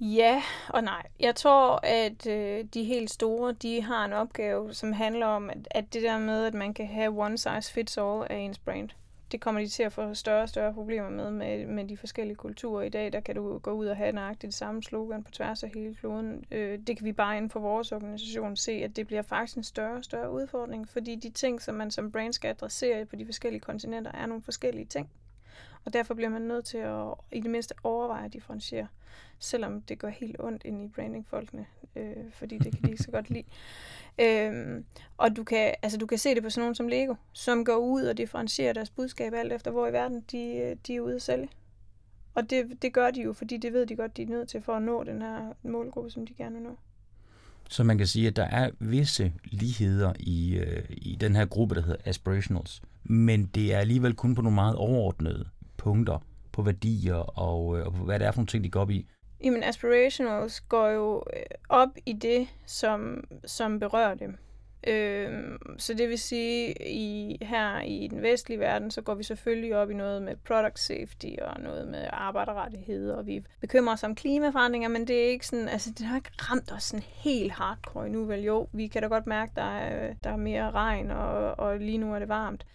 [0.00, 1.02] Ja og nej.
[1.20, 5.68] Jeg tror, at øh, de helt store, de har en opgave, som handler om, at,
[5.70, 8.88] at det der med, at man kan have one size fits all af ens brand,
[9.32, 12.36] det kommer de til at få større og større problemer med, med, med de forskellige
[12.36, 12.82] kulturer.
[12.82, 15.62] I dag, der kan du gå ud og have nøjagtigt det samme slogan på tværs
[15.62, 16.44] af hele kloden.
[16.50, 19.64] Øh, det kan vi bare inden for vores organisation se, at det bliver faktisk en
[19.64, 23.24] større og større udfordring, fordi de ting, som man som brand skal adressere på de
[23.24, 25.10] forskellige kontinenter, er nogle forskellige ting.
[25.84, 28.86] Og derfor bliver man nødt til at i det mindste overveje at differentiere,
[29.38, 31.66] selvom det går helt ondt ind i brandingfolkene,
[31.96, 33.44] øh, fordi det kan de ikke så godt lide.
[34.18, 34.84] Øhm,
[35.16, 37.76] og du kan, altså, du kan se det på sådan nogen som Lego, som går
[37.76, 41.14] ud og differentierer deres budskab alt efter, hvor i verden de, øh, de er ude
[41.14, 41.48] at sælge.
[42.34, 44.62] Og det, det gør de jo, fordi det ved de godt, de er nødt til
[44.62, 46.76] for at nå den her målgruppe, som de gerne vil nå.
[47.70, 51.74] Så man kan sige, at der er visse ligheder i, øh, i den her gruppe,
[51.74, 52.82] der hedder aspirationals.
[53.04, 55.48] Men det er alligevel kun på nogle meget overordnede
[55.84, 56.18] punkter
[56.52, 59.06] på værdier og, øh, og hvad det er for nogle ting, de går op i?
[59.44, 64.36] Jamen, aspirationals går jo øh, op i det, som, som berører dem.
[64.86, 69.76] Øh, så det vil sige, i her i den vestlige verden, så går vi selvfølgelig
[69.76, 74.14] op i noget med product safety og noget med arbejderrettigheder, og vi bekymrer os om
[74.14, 78.06] klimaforandringer, men det er ikke sådan, altså det har ikke ramt os sådan helt hardcore
[78.06, 81.58] endnu, vel jo, vi kan da godt mærke, der er, der er mere regn, og,
[81.58, 82.66] og lige nu er det varmt.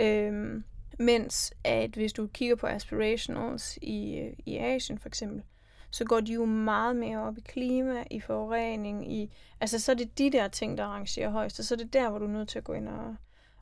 [0.00, 0.62] Øh,
[0.98, 5.42] mens at hvis du kigger på aspirationals i, i Asien for eksempel,
[5.90, 9.96] så går de jo meget mere op i klima, i forurening, i, altså så er
[9.96, 12.30] det de der ting, der arrangerer højst, og så er det der, hvor du er
[12.30, 13.16] nødt til at gå ind og,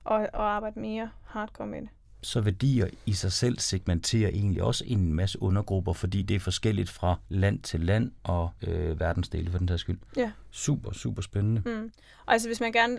[0.04, 1.88] og, og arbejde mere hardcore med det.
[2.20, 6.90] Så værdier i sig selv segmenterer egentlig også en masse undergrupper, fordi det er forskelligt
[6.90, 9.98] fra land til land og øh, verdensdele for den der skyld.
[10.16, 10.32] Ja.
[10.50, 11.62] Super, super spændende.
[11.66, 11.92] Mm.
[12.26, 12.98] Og altså hvis man gerne,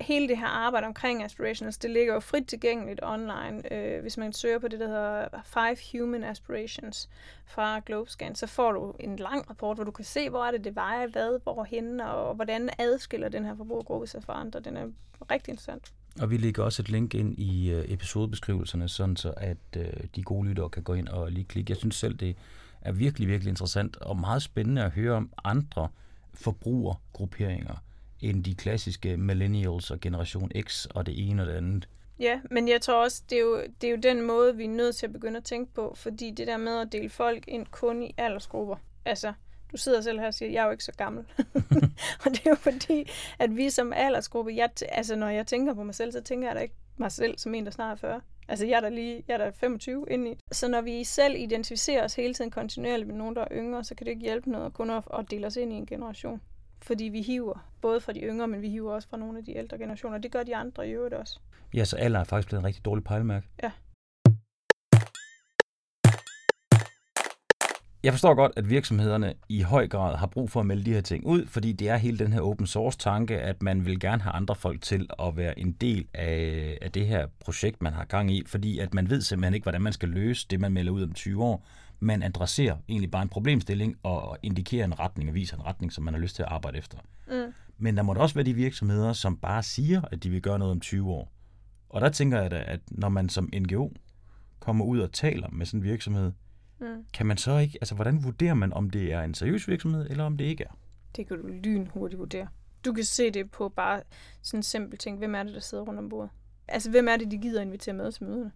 [0.00, 3.72] hele det her arbejde omkring aspirations, det ligger jo frit tilgængeligt online.
[3.74, 7.08] Øh, hvis man søger på det, der hedder Five Human Aspirations
[7.46, 10.64] fra Globescan, så får du en lang rapport, hvor du kan se, hvor er det,
[10.64, 14.60] det vejer, hvad, hvorhen, og hvordan adskiller den her forbrugergruppe sig fra andre.
[14.60, 14.86] Den er
[15.30, 15.92] rigtig interessant.
[16.20, 20.22] Og vi lægger også et link ind i øh, episodebeskrivelserne, sådan så at øh, de
[20.22, 21.70] gode lyttere kan gå ind og lige klikke.
[21.70, 22.36] Jeg synes selv, det
[22.80, 25.88] er virkelig, virkelig interessant og meget spændende at høre om andre
[26.34, 27.74] forbrugergrupperinger
[28.20, 31.88] end de klassiske millennials og generation X og det ene og det andet.
[32.18, 34.68] Ja, men jeg tror også, det er, jo, det er jo den måde, vi er
[34.68, 37.66] nødt til at begynde at tænke på, fordi det der med at dele folk ind
[37.66, 39.32] kun i aldersgrupper, altså,
[39.72, 41.24] du sidder selv her og siger, at jeg er jo ikke så gammel.
[42.24, 45.82] og det er jo fordi, at vi som aldersgruppe, jeg, altså når jeg tænker på
[45.82, 48.20] mig selv, så tænker jeg da ikke mig selv som en, der snart er 40.
[48.48, 50.38] Altså jeg er da lige, jeg er da 25 indeni.
[50.52, 53.94] Så når vi selv identificerer os hele tiden kontinuerligt med nogen, der er yngre, så
[53.94, 56.40] kan det ikke hjælpe noget kun at, at dele os ind i en generation.
[56.82, 59.56] Fordi vi hiver både fra de yngre, men vi hiver også fra nogle af de
[59.56, 60.18] ældre generationer.
[60.18, 61.38] Det gør de andre i øvrigt også.
[61.74, 63.46] Ja, så alder er faktisk blevet en rigtig dårlig pejlemærke.
[63.62, 63.70] Ja.
[68.02, 71.00] Jeg forstår godt, at virksomhederne i høj grad har brug for at melde de her
[71.00, 74.22] ting ud, fordi det er hele den her open source tanke, at man vil gerne
[74.22, 78.04] have andre folk til at være en del af, af det her projekt, man har
[78.04, 80.92] gang i, fordi at man ved simpelthen ikke, hvordan man skal løse det, man melder
[80.92, 81.66] ud om 20 år.
[82.00, 86.04] Man adresserer egentlig bare en problemstilling og indikerer en retning og viser en retning, som
[86.04, 86.98] man har lyst til at arbejde efter.
[87.28, 87.52] Mm.
[87.78, 90.58] Men der må da også være de virksomheder, som bare siger, at de vil gøre
[90.58, 91.32] noget om 20 år.
[91.88, 93.92] Og der tænker jeg da, at når man som NGO
[94.60, 96.32] kommer ud og taler med sådan en virksomhed,
[96.80, 97.04] Mm.
[97.12, 100.24] kan man så ikke, altså hvordan vurderer man, om det er en seriøs virksomhed, eller
[100.24, 100.78] om det ikke er?
[101.16, 102.48] Det kan du lynhurtigt vurdere.
[102.84, 104.02] Du kan se det på bare
[104.42, 105.18] sådan en simpel ting.
[105.18, 106.30] Hvem er det, der sidder rundt om bordet?
[106.68, 108.52] Altså, hvem er det, de gider invitere med til møderne?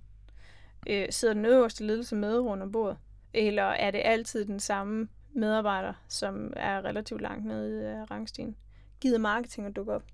[0.89, 2.97] Øh, sidder den øverste ledelse med rundt om bordet?
[3.35, 8.57] Eller er det altid den samme medarbejder, som er relativt langt nede i uh, rangstigen?
[9.01, 10.05] Gider marketing at dukke op?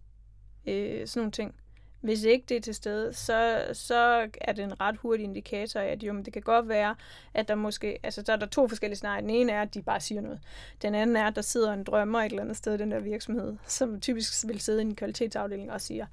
[0.66, 1.54] Øh, sådan nogle ting.
[2.00, 5.86] Hvis ikke det er til stede, så, så er det en ret hurtig indikator af,
[5.86, 6.94] at jo, men det kan godt være,
[7.34, 9.20] at der måske, altså der er der to forskellige scenarier.
[9.20, 10.40] Den ene er, at de bare siger noget.
[10.82, 13.00] Den anden er, at der sidder en drømmer et eller andet sted i den der
[13.00, 16.06] virksomhed, som typisk vil sidde i en kvalitetsafdeling og siger,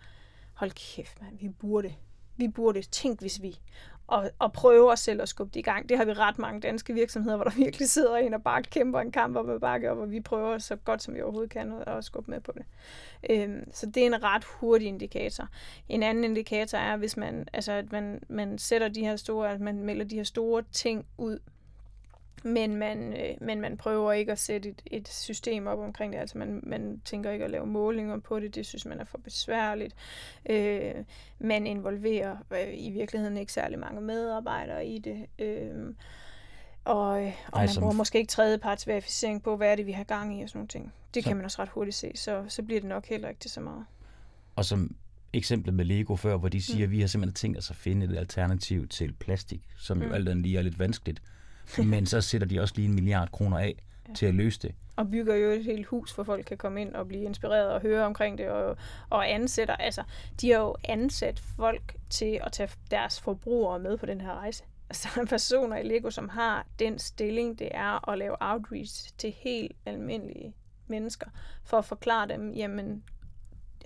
[0.54, 1.94] hold kæft mand, vi burde,
[2.38, 3.60] vi burde, tænk hvis vi,
[4.08, 5.90] og, og prøve at selv at skubbe det i gang.
[5.90, 9.00] Det har vi ret mange danske virksomheder, hvor der virkelig sidder en og bare kæmper
[9.00, 11.74] en kamp op ad bakke op, og vi prøver så godt som vi overhovedet kan
[11.88, 12.66] at skubbe med på det.
[13.30, 15.48] Øhm, så det er en ret hurtig indikator.
[15.90, 19.62] En anden indikator er, hvis man, altså, at man, man sætter de her store, at
[19.62, 21.40] man melder de her store ting ud,
[22.44, 26.20] men man, øh, men man prøver ikke at sætte et, et system op omkring det.
[26.20, 28.56] Altså man, man tænker ikke at lave målinger på det.
[28.56, 29.96] Det synes man er for besværligt.
[30.50, 30.94] Øh,
[31.40, 35.26] man involverer øh, i virkeligheden ikke særlig mange medarbejdere i det.
[35.40, 35.94] Øh,
[36.86, 37.20] og, og
[37.54, 40.44] Ej, man bruger måske ikke tredjeparts verificering på, hvad er det, vi har gang i
[40.44, 40.94] og sådan nogle ting.
[41.14, 43.40] Det Så- kan man også ret hurtigt se, så, så bliver det nok heller ikke
[43.40, 43.86] til så meget.
[44.56, 44.96] Og som
[45.34, 46.84] eksemplet med Lego før, hvor de siger, Mm.
[46.84, 50.14] at vi har simpelthen tænkt os at finde et alternativ til plastik, som jo Mm.
[50.14, 51.22] alt andet lige er lidt vanskeligt.
[51.86, 53.76] Men så sætter de også lige en milliard kroner af
[54.10, 54.14] Ja.
[54.14, 54.76] til at løse det.
[54.96, 57.82] og bygger jo et helt hus, hvor folk kan komme ind og blive inspireret og
[57.82, 58.78] høre omkring det, og,
[59.10, 60.04] og ansætter, altså,
[60.42, 64.64] de har jo ansat folk til at tage deres forbrugere med på den her rejse.
[64.90, 69.14] Altså, der er personer i Lego, som har den stilling, det er at lave outreach
[69.18, 70.54] til helt almindelige
[70.88, 71.26] mennesker,
[71.64, 73.04] for at forklare dem, jamen,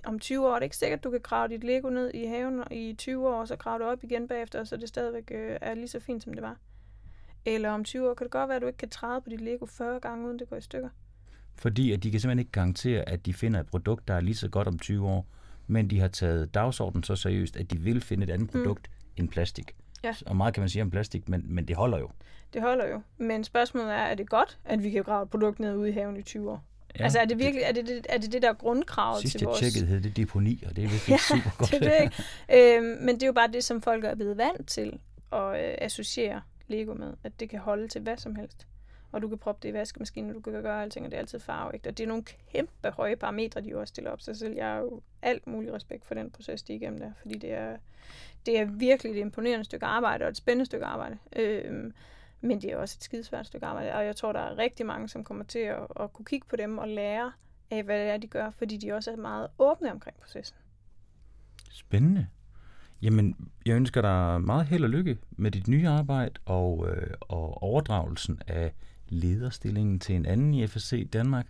[0.04, 2.24] om 20 år er det ikke sikkert, at du kan grave dit Lego ned i
[2.26, 5.58] haven i 20 år, og så grave det op igen bagefter, så det stadigvæk øh,
[5.60, 6.56] er lige så fint, som det var.
[7.44, 9.40] Eller om 20 år kan det godt være, at du ikke kan træde på dit
[9.40, 10.88] Lego 40 gange, uden det går i stykker.
[11.54, 14.34] Fordi at de kan simpelthen ikke garantere, at de finder et produkt, der er lige
[14.34, 15.26] så godt om 20 år,
[15.66, 19.12] men de har taget dagsordenen så seriøst, at de vil finde et andet produkt mm.
[19.16, 19.74] end plastik.
[20.04, 20.14] Ja.
[20.26, 22.10] Og meget kan man sige om plastik, men, men det holder jo.
[22.52, 23.00] Det holder jo.
[23.18, 25.92] Men spørgsmålet er, er det godt, at vi kan grave et produkt ned ude i
[25.92, 26.64] haven i 20 år?
[26.98, 29.40] Ja, altså er det virkelig, er det det, er det, det der grundkrav Sidst til
[29.40, 29.60] jeg vores...
[29.60, 31.70] tjekkede, hed det deponi, og det er virkelig Ja, super godt.
[31.80, 32.76] det er det ikke.
[32.78, 34.98] Øhm, men det er jo bare det, som folk er blevet vant til
[35.32, 38.66] at øh, associere Lego med, at det kan holde til hvad som helst.
[39.12, 41.20] Og du kan proppe det i vaskemaskinen, og du kan gøre alting, og det er
[41.20, 41.86] altid farveægt.
[41.86, 44.54] Og det er nogle kæmpe høje parametre, de også stiller op sig selv.
[44.54, 47.52] Jeg har jo alt mulig respekt for den proces, de er igennem der, fordi det
[47.52, 47.76] er,
[48.46, 51.18] det er virkelig et imponerende stykke arbejde, og et spændende stykke arbejde.
[51.36, 51.92] Øhm,
[52.40, 55.08] men det er også et skidesvært stykke arbejde, og jeg tror, der er rigtig mange,
[55.08, 57.32] som kommer til at, at kunne kigge på dem og lære
[57.70, 60.56] af, hvad det er, de gør, fordi de også er meget åbne omkring processen.
[61.70, 62.26] Spændende.
[63.02, 63.36] Jamen,
[63.66, 68.40] jeg ønsker dig meget held og lykke med dit nye arbejde og, øh, og overdragelsen
[68.46, 68.72] af
[69.08, 71.46] lederstillingen til en anden i FSC Danmark.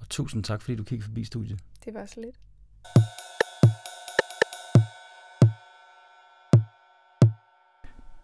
[0.00, 1.60] Og tusind tak, fordi du kiggede forbi studiet.
[1.84, 2.36] Det var så lidt.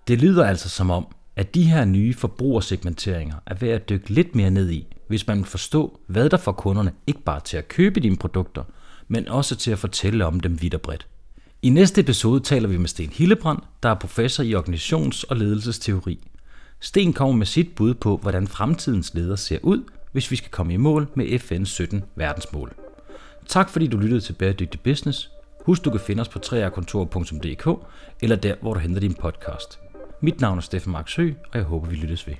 [0.08, 4.34] Det lyder altså som om, at de her nye forbrugersegmenteringer er ved at dykke lidt
[4.34, 7.68] mere ned i, hvis man vil forstå, hvad der får kunderne ikke bare til at
[7.68, 8.64] købe dine produkter,
[9.08, 11.08] men også til at fortælle om dem vidt og bredt.
[11.64, 16.18] I næste episode taler vi med Sten Hillebrand, der er professor i organisations- og ledelsesteori.
[16.80, 19.82] Sten kommer med sit bud på, hvordan fremtidens leder ser ud,
[20.12, 22.72] hvis vi skal komme i mål med FN's 17 verdensmål.
[23.46, 25.30] Tak fordi du lyttede til Bæredygtig Business.
[25.64, 27.86] Husk, du kan finde os på 3rkontor.dk
[28.22, 29.80] eller der, hvor du henter din podcast.
[30.20, 32.34] Mit navn er Steffen Marksø, og jeg håber, vi lyttes ved.